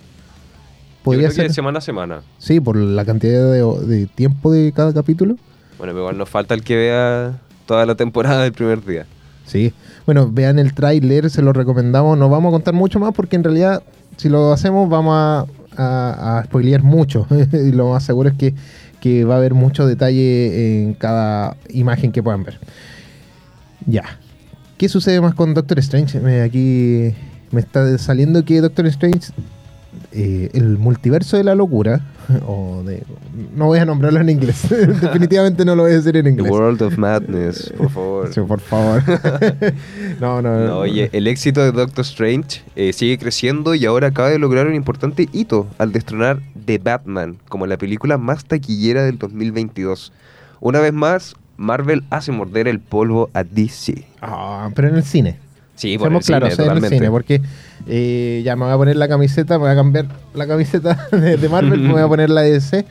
Podría 1.02 1.28
que 1.28 1.34
ser... 1.34 1.52
semana 1.52 1.78
a 1.78 1.82
semana. 1.82 2.22
Sí, 2.38 2.60
por 2.60 2.76
la 2.76 3.04
cantidad 3.04 3.52
de, 3.52 3.62
de 3.86 4.06
tiempo 4.06 4.50
de 4.50 4.72
cada 4.72 4.94
capítulo. 4.94 5.36
Bueno, 5.76 5.92
pero 5.92 6.00
igual 6.00 6.16
nos 6.16 6.30
falta 6.30 6.54
el 6.54 6.62
que 6.62 6.76
vea 6.76 7.38
toda 7.66 7.84
la 7.84 7.94
temporada 7.94 8.42
del 8.42 8.52
primer 8.52 8.82
día. 8.84 9.06
Sí. 9.44 9.74
Bueno, 10.06 10.30
vean 10.30 10.58
el 10.58 10.72
tráiler, 10.72 11.28
se 11.28 11.42
lo 11.42 11.52
recomendamos. 11.52 12.16
No 12.16 12.30
vamos 12.30 12.50
a 12.50 12.52
contar 12.52 12.74
mucho 12.74 12.98
más 13.00 13.12
porque 13.12 13.36
en 13.36 13.44
realidad, 13.44 13.82
si 14.16 14.30
lo 14.30 14.52
hacemos, 14.52 14.88
vamos 14.88 15.14
a, 15.14 15.46
a, 15.76 16.38
a 16.38 16.44
spoilear 16.44 16.82
mucho. 16.82 17.26
y 17.52 17.72
lo 17.72 17.90
más 17.90 18.02
seguro 18.02 18.30
es 18.30 18.36
que, 18.36 18.54
que 19.00 19.24
va 19.24 19.34
a 19.34 19.38
haber 19.38 19.52
mucho 19.52 19.86
detalle 19.86 20.82
en 20.82 20.94
cada 20.94 21.56
imagen 21.68 22.12
que 22.12 22.22
puedan 22.22 22.44
ver. 22.44 22.58
Ya. 23.86 24.18
¿Qué 24.78 24.88
sucede 24.88 25.20
más 25.20 25.34
con 25.34 25.54
Doctor 25.54 25.78
Strange? 25.78 26.20
Me- 26.20 26.42
aquí 26.42 27.14
me 27.50 27.60
está 27.60 27.96
saliendo 27.98 28.44
que 28.44 28.60
Doctor 28.60 28.86
Strange, 28.86 29.32
eh, 30.12 30.50
el 30.52 30.76
multiverso 30.78 31.36
de 31.36 31.44
la 31.44 31.54
locura, 31.54 32.00
o 32.46 32.82
de, 32.84 33.04
no 33.54 33.66
voy 33.66 33.78
a 33.78 33.84
nombrarlo 33.84 34.20
en 34.20 34.30
inglés, 34.30 34.66
definitivamente 35.00 35.64
no 35.64 35.76
lo 35.76 35.82
voy 35.84 35.92
a 35.92 35.96
decir 35.96 36.16
en 36.16 36.24
The 36.24 36.30
inglés. 36.30 36.50
World 36.50 36.82
of 36.82 36.98
Madness, 36.98 37.72
por 37.76 37.90
favor. 37.90 38.32
Sí, 38.34 38.40
por 38.40 38.60
favor. 38.60 39.02
no, 40.20 40.42
no, 40.42 40.58
No, 40.66 40.78
oye, 40.78 41.10
el 41.12 41.26
éxito 41.28 41.60
de 41.62 41.70
Doctor 41.72 42.04
Strange 42.04 42.62
eh, 42.74 42.92
sigue 42.92 43.18
creciendo 43.18 43.74
y 43.74 43.84
ahora 43.86 44.08
acaba 44.08 44.30
de 44.30 44.38
lograr 44.38 44.66
un 44.66 44.74
importante 44.74 45.28
hito 45.32 45.68
al 45.78 45.92
destronar 45.92 46.40
The 46.66 46.78
Batman 46.78 47.36
como 47.48 47.66
la 47.66 47.76
película 47.76 48.18
más 48.18 48.44
taquillera 48.44 49.04
del 49.04 49.18
2022. 49.18 50.12
Una 50.60 50.80
vez 50.80 50.92
más, 50.92 51.36
Marvel 51.56 52.04
hace 52.10 52.32
morder 52.32 52.68
el 52.68 52.80
polvo 52.80 53.30
a 53.34 53.44
DC. 53.44 54.04
Ah, 54.20 54.70
pero 54.74 54.88
en 54.88 54.96
el 54.96 55.04
cine. 55.04 55.38
Sí, 55.76 55.98
por 55.98 56.06
Seamos 56.08 56.26
claros, 56.26 56.54
cine, 56.54 56.66
en 56.68 56.84
el 56.84 56.88
cine, 56.88 57.10
porque 57.10 57.42
eh, 57.88 58.42
ya 58.44 58.54
me 58.54 58.64
voy 58.64 58.72
a 58.74 58.76
poner 58.76 58.96
la 58.96 59.08
camiseta, 59.08 59.54
me 59.58 59.64
voy 59.64 59.72
a 59.72 59.74
cambiar 59.74 60.06
la 60.34 60.46
camiseta 60.46 61.08
de, 61.12 61.36
de 61.36 61.48
Marvel, 61.48 61.80
me 61.80 61.92
voy 61.92 62.02
a 62.02 62.08
poner 62.08 62.30
la 62.30 62.42
de 62.42 62.52
DC. 62.52 62.84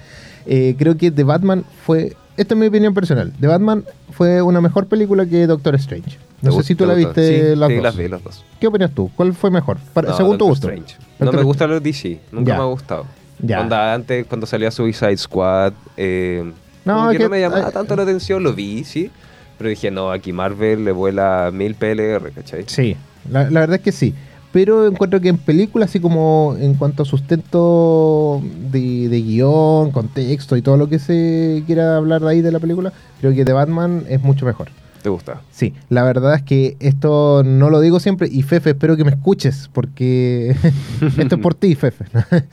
Eh, 0.46 0.76
creo 0.78 0.98
que 0.98 1.10
The 1.10 1.24
Batman 1.24 1.64
fue, 1.86 2.16
esta 2.36 2.54
es 2.54 2.60
mi 2.60 2.68
opinión 2.68 2.94
personal, 2.94 3.32
The 3.40 3.48
Batman 3.48 3.86
fue 4.12 4.42
una 4.42 4.60
mejor 4.60 4.88
película 4.88 5.26
que 5.26 5.48
Doctor 5.48 5.76
Strange. 5.76 6.18
No 6.42 6.52
sé 6.52 6.64
si 6.64 6.76
tú 6.76 6.86
la 6.86 6.94
viste 6.94 7.52
Sí, 7.52 7.56
las 7.56 7.70
sí, 7.70 7.76
dos. 7.76 7.84
las 7.84 7.96
vi 7.96 8.08
las 8.10 8.22
dos. 8.22 8.44
¿Qué 8.60 8.68
opinas 8.68 8.92
tú? 8.92 9.10
¿Cuál 9.16 9.34
fue 9.34 9.50
mejor? 9.50 9.78
Para- 9.94 10.10
No, 10.10 10.18
según 10.18 10.38
tu 10.38 10.50
Doctor 10.50 10.72
gusto. 10.76 10.84
Strange. 10.90 11.08
No 11.20 11.26
Doctor- 11.28 11.40
me 11.40 11.44
gusta 11.46 11.68
los 11.68 11.82
DC, 11.82 12.20
nunca 12.34 12.50
Ya. 12.52 12.58
me 12.58 12.64
ha 12.64 12.66
gustado. 12.66 13.06
Ya. 13.40 13.62
Onda, 13.62 13.94
antes 13.94 14.26
cuando 14.28 14.46
salía 14.46 14.70
Suicide 14.72 15.16
Squad, 15.16 15.72
eh, 15.96 16.52
No, 16.86 16.96
como 16.96 17.12
que 17.12 17.18
que- 17.18 17.24
no 17.24 17.30
me 17.30 17.40
llamaba 17.42 17.72
tanto 17.72 17.96
la 17.96 18.04
atención, 18.04 18.44
lo 18.44 18.54
vi, 18.54 18.84
sí. 18.84 19.10
Pero 19.58 19.70
dije, 19.70 19.92
no, 19.92 20.12
aquí 20.12 20.34
Marvel 20.34 20.84
le 20.86 20.92
vuela 20.92 21.50
mil 21.54 21.76
PLR, 21.76 22.32
¿cachai? 22.32 22.64
Sí, 22.68 22.98
la, 23.30 23.50
la 23.50 23.62
verdad 23.62 23.76
es 23.78 23.82
que 23.82 23.92
sí. 23.92 24.14
Pero 24.52 24.86
encuentro 24.88 25.20
que 25.20 25.30
en 25.30 25.38
películas, 25.38 25.90
así 25.90 26.00
como 26.00 26.56
en 26.60 26.76
cuanto 26.76 27.04
a 27.04 27.06
sustento 27.08 28.42
de, 28.72 29.10
de 29.10 29.22
guion, 29.22 29.92
contexto 29.92 30.56
y 30.58 30.62
todo 30.62 30.78
lo 30.78 30.90
que 30.90 31.00
se 31.00 31.64
quiera 31.66 31.98
hablar 31.98 32.22
de 32.22 32.30
ahí 32.30 32.42
de 32.42 32.52
la 32.52 32.60
película, 32.60 32.94
creo 33.20 33.34
que 33.34 33.46
The 33.46 33.54
Batman 33.54 34.04
es 34.10 34.22
mucho 34.22 34.46
mejor. 34.46 34.70
¿Te 35.04 35.10
gusta? 35.10 35.42
Sí, 35.52 35.74
la 35.90 36.04
verdad 36.04 36.34
es 36.36 36.44
que 36.44 36.78
esto 36.80 37.44
no 37.44 37.70
lo 37.70 37.82
digo 37.82 38.00
siempre 38.00 38.30
y 38.32 38.42
Fefe, 38.42 38.70
espero 38.70 38.96
que 38.96 39.04
me 39.04 39.12
escuches 39.12 39.70
porque 39.74 40.56
esto 41.18 41.36
es 41.36 41.42
por 41.42 41.54
ti, 41.54 41.76
Fefe. 41.76 42.06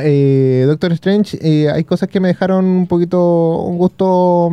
Eh, 0.00 0.64
Doctor 0.66 0.92
Strange, 0.92 1.38
eh, 1.42 1.70
hay 1.70 1.84
cosas 1.84 2.08
que 2.08 2.20
me 2.20 2.28
dejaron 2.28 2.64
un 2.64 2.86
poquito, 2.86 3.58
un 3.62 3.76
gusto 3.76 4.50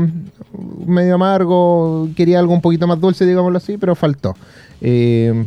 medio 0.86 1.16
amargo, 1.16 2.10
quería 2.16 2.40
algo 2.40 2.54
un 2.54 2.62
poquito 2.62 2.88
más 2.88 3.00
dulce, 3.00 3.26
digámoslo 3.26 3.58
así, 3.58 3.78
pero 3.78 3.96
faltó. 3.96 4.36
Eh, 4.82 5.46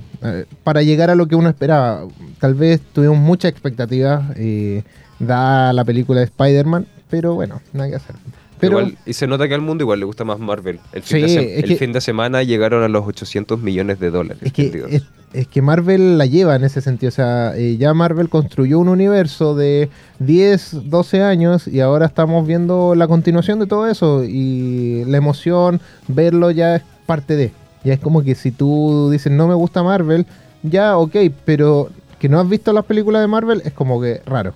para 0.65 0.83
llegar 0.83 1.11
a 1.11 1.15
lo 1.15 1.27
que 1.27 1.37
uno 1.37 1.49
esperaba, 1.49 2.07
tal 2.41 2.55
vez 2.55 2.81
tuvimos 2.93 3.19
muchas 3.19 3.51
expectativas, 3.51 4.25
eh, 4.37 4.83
da 5.19 5.73
la 5.73 5.85
película 5.85 6.21
de 6.21 6.27
Spider-Man, 6.27 6.87
pero 7.11 7.35
bueno, 7.35 7.61
nada 7.73 7.91
que 7.91 7.97
hacer. 7.97 8.17
Pero, 8.61 8.81
Igual- 8.81 8.99
y 9.07 9.13
se 9.13 9.27
nota 9.27 9.47
que 9.49 9.55
al 9.55 9.61
mundo 9.61 9.85
igual 9.85 10.01
le 10.01 10.05
gusta 10.07 10.25
más 10.25 10.39
Marvel. 10.39 10.81
El 10.93 11.03
fin, 11.03 11.17
Sí, 11.19 11.23
de, 11.23 11.29
se- 11.29 11.59
es 11.59 11.65
el 11.65 11.71
que- 11.71 11.77
fin 11.77 11.93
de 11.93 12.01
semana 12.01 12.43
llegaron 12.43 12.83
a 12.83 12.89
los 12.89 13.07
800 13.07 13.61
millones 13.61 14.01
de 14.01 14.11
dólares. 14.11 14.43
Es 14.43 14.53
que, 14.53 15.03
es 15.33 15.47
que 15.47 15.63
Marvel 15.63 16.19
la 16.19 16.27
lleva 16.27 16.57
en 16.57 16.65
ese 16.65 16.81
sentido. 16.81 17.09
O 17.09 17.13
sea, 17.13 17.57
eh, 17.57 17.77
ya 17.77 17.93
Marvel 17.95 18.29
construyó 18.29 18.79
un 18.79 18.89
universo 18.89 19.55
de 19.55 19.89
10, 20.19 20.77
12 20.91 21.23
años 21.23 21.69
y 21.69 21.81
ahora 21.81 22.07
estamos 22.07 22.47
viendo 22.47 22.95
la 22.95 23.07
continuación 23.09 23.59
de 23.59 23.67
todo 23.67 23.87
eso. 23.87 24.25
Y 24.25 25.05
la 25.07 25.17
emoción, 25.19 25.81
verlo 26.09 26.51
ya 26.51 26.77
es 26.77 26.83
parte 27.07 27.37
de. 27.37 27.53
Ya 27.85 27.95
es 27.95 28.01
como 28.01 28.23
que 28.23 28.35
si 28.35 28.51
tú 28.51 29.09
dices 29.11 29.31
no 29.33 29.47
me 29.49 29.55
gusta 29.55 29.83
Marvel, 29.83 30.27
ya 30.63 30.97
ok, 30.99 31.17
pero 31.45 31.89
que 32.19 32.29
no 32.29 32.41
has 32.41 32.49
visto 32.49 32.73
las 32.73 32.85
películas 32.85 33.23
de 33.23 33.29
Marvel 33.29 33.63
es 33.65 33.73
como 33.73 34.01
que 34.01 34.21
raro. 34.27 34.55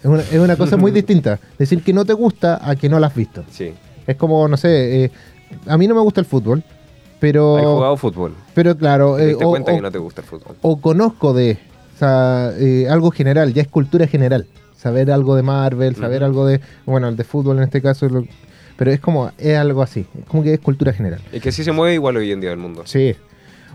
Es 0.00 0.04
una, 0.04 0.20
es 0.22 0.38
una 0.38 0.56
cosa 0.56 0.76
muy 0.76 0.90
distinta. 1.00 1.38
Decir 1.58 1.82
que 1.82 1.92
no 1.92 2.04
te 2.04 2.12
gusta 2.12 2.60
a 2.62 2.76
que 2.76 2.88
no 2.88 2.98
la 3.00 3.08
has 3.08 3.14
visto. 3.14 3.44
Sí. 3.50 3.72
Es 4.06 4.16
como, 4.16 4.46
no 4.48 4.56
sé, 4.56 5.04
eh, 5.04 5.10
a 5.66 5.76
mí 5.76 5.86
no 5.86 5.94
me 5.94 6.00
gusta 6.00 6.20
el 6.20 6.26
fútbol, 6.26 6.62
pero... 7.20 7.56
¿Has 7.58 7.64
jugado 7.64 7.96
fútbol? 7.96 8.34
Pero 8.54 8.76
claro, 8.76 9.16
¿Te 9.16 9.24
eh, 9.24 9.26
diste 9.28 9.44
o, 9.44 9.50
cuenta 9.50 9.72
o- 9.72 9.74
que 9.76 9.82
no 9.82 9.90
te 9.90 9.98
gusta 9.98 10.20
el 10.22 10.26
fútbol? 10.26 10.56
o 10.62 10.80
conozco 10.80 11.32
de, 11.34 11.58
o 11.94 11.98
sea, 11.98 12.52
eh, 12.58 12.86
algo 12.88 13.10
general, 13.10 13.52
ya 13.52 13.62
es 13.62 13.68
cultura 13.68 14.06
general. 14.06 14.46
Saber 14.76 15.10
algo 15.10 15.34
de 15.34 15.42
Marvel, 15.42 15.96
saber 15.96 16.22
algo 16.22 16.46
de, 16.46 16.60
bueno, 16.86 17.08
el 17.08 17.16
de 17.16 17.24
fútbol 17.24 17.56
en 17.58 17.64
este 17.64 17.82
caso, 17.82 18.08
lo- 18.08 18.24
pero 18.76 18.92
es 18.92 19.00
como, 19.00 19.32
es 19.36 19.56
algo 19.58 19.82
así, 19.82 20.06
es 20.16 20.24
como 20.26 20.44
que 20.44 20.54
es 20.54 20.60
cultura 20.60 20.92
general. 20.92 21.20
Y 21.32 21.40
que 21.40 21.50
sí 21.50 21.64
se 21.64 21.72
mueve 21.72 21.94
igual 21.94 22.16
hoy 22.16 22.30
en 22.30 22.40
día 22.40 22.52
el 22.52 22.58
mundo. 22.58 22.82
Sí. 22.86 23.16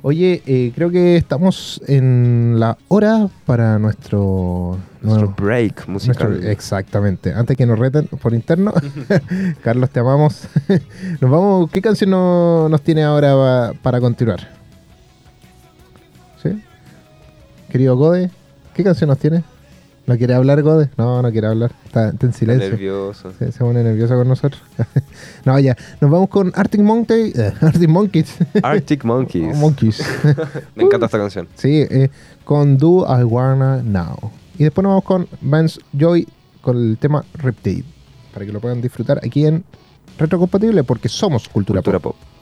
Oye, 0.06 0.44
eh, 0.46 0.74
creo 0.76 0.92
que 0.92 1.16
estamos 1.16 1.82
en 1.88 2.56
la 2.60 2.78
hora 2.90 3.30
para 3.46 3.80
nuestro... 3.80 4.78
Break 5.38 5.88
musical. 5.88 6.30
nuestro- 6.32 6.50
exactamente. 6.52 7.34
Antes 7.34 7.56
que 7.56 7.66
nos 7.66 7.80
reten 7.80 8.08
por 8.08 8.34
interno, 8.34 8.74
Carlos, 9.64 9.90
te 9.92 10.02
amamos. 10.02 10.44
nos 11.22 11.32
vamos. 11.32 11.72
¿Qué 11.72 11.82
canción 11.82 12.10
no- 12.10 12.68
nos 12.68 12.82
tiene 12.82 13.04
ahora 13.04 13.34
pa- 13.34 13.74
para 13.82 14.02
continuar? 14.02 14.50
¿Sí? 16.42 16.62
Querido 17.72 17.96
Gode, 17.96 18.30
¿qué 18.74 18.84
canción 18.84 19.08
nos 19.08 19.20
tiene? 19.20 19.44
¿No 20.06 20.18
quiere 20.18 20.34
hablar 20.34 20.62
Gode? 20.62 20.90
No, 20.98 21.22
no 21.22 21.32
quiere 21.32 21.48
hablar. 21.48 21.72
Está, 21.86 22.10
está 22.10 22.26
en 22.26 22.30
Está 22.32 22.40
silencio. 22.40 22.70
nervioso. 22.72 23.32
Se, 23.40 23.52
se 23.54 23.60
pone 23.60 23.84
nervioso 23.84 24.16
con 24.16 24.28
nosotros. 24.28 24.62
no, 25.46 25.58
ya. 25.60 25.78
Nos 26.02 26.12
vamos 26.12 26.28
con 26.30 26.52
Arctic 26.56 26.82
Monkey, 26.82 27.32
eh, 27.36 27.54
Arctic 27.62 27.88
Monkeys. 27.90 28.36
Arctic 28.64 29.04
Monkeys. 29.06 29.56
Monkeys. 29.56 30.04
Me 30.76 30.84
encanta 30.84 31.06
esta 31.06 31.18
canción. 31.18 31.48
Sí, 31.56 31.86
eh, 31.90 32.10
con 32.44 32.78
Do 32.78 33.06
I 33.08 33.24
Wanna 33.24 33.82
Now. 33.82 34.32
Y 34.58 34.64
después 34.66 34.84
nos 34.84 34.92
vamos 34.92 35.06
con 35.06 35.28
Vance 35.42 35.80
Joy 35.98 36.28
con 36.62 36.78
el 36.78 36.98
tema 36.98 37.24
Riptide. 37.36 37.86
Para 38.34 38.46
que 38.46 38.52
lo 38.52 38.60
puedan 38.60 38.82
disfrutar 38.82 39.20
aquí 39.24 39.46
en 39.46 39.64
Retrocompatible 40.18 40.84
porque 40.84 41.08
somos 41.10 41.48
cultura, 41.50 41.80
Cultura 41.80 42.00
pop. 42.00 42.16
pop. 42.16 42.33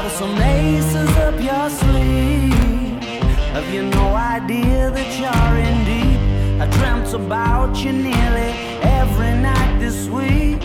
Are 0.00 0.08
some 0.08 0.38
aces 0.40 1.10
up 1.18 1.34
your 1.34 1.68
sleeve? 1.68 3.02
Have 3.52 3.68
you 3.68 3.82
no 3.82 4.14
idea 4.14 4.90
that 4.90 5.10
you're 5.20 5.56
in 5.68 5.76
deep? 5.84 6.62
I 6.62 6.66
dreamt 6.78 7.12
about 7.12 7.76
you 7.84 7.92
nearly 7.92 8.50
every 8.80 9.34
night 9.42 9.78
this 9.78 10.08
week. 10.08 10.62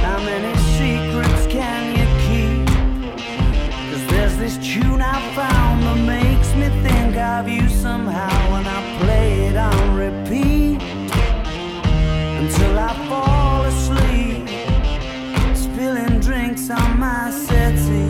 How 0.00 0.18
many 0.24 0.56
secrets 0.78 1.46
can 1.52 1.82
you 1.98 2.06
keep? 2.26 2.66
Cause 3.90 4.06
there's 4.06 4.36
this 4.38 4.56
tune 4.56 5.02
I 5.02 5.20
found 5.34 5.82
that 5.82 6.00
makes 6.06 6.54
me 6.54 6.68
think 6.82 7.14
of 7.16 7.46
you 7.46 7.68
somehow 7.68 8.52
when 8.52 8.66
I 8.66 8.80
play 9.00 9.48
it 9.48 9.56
on 9.58 9.96
repeat 9.96 10.80
until 12.40 12.78
I 12.78 12.94
fall 13.06 13.64
asleep, 13.64 14.48
spilling 15.54 16.20
drinks 16.20 16.70
on 16.70 16.98
my 16.98 17.30
settee. 17.30 18.07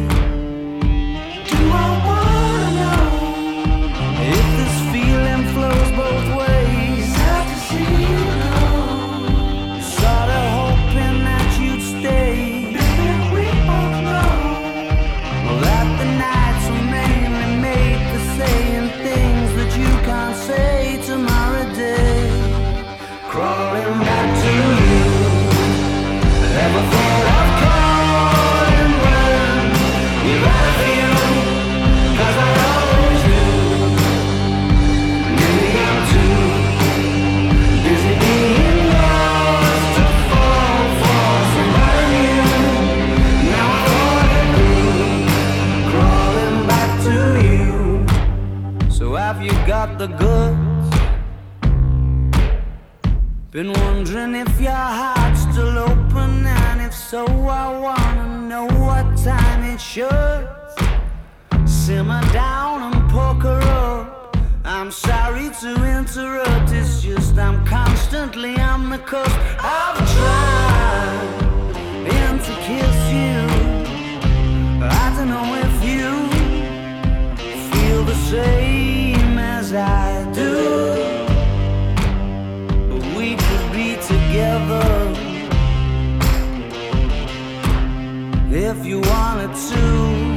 You 88.88 89.00
wanted 89.00 89.54
to. 89.54 90.27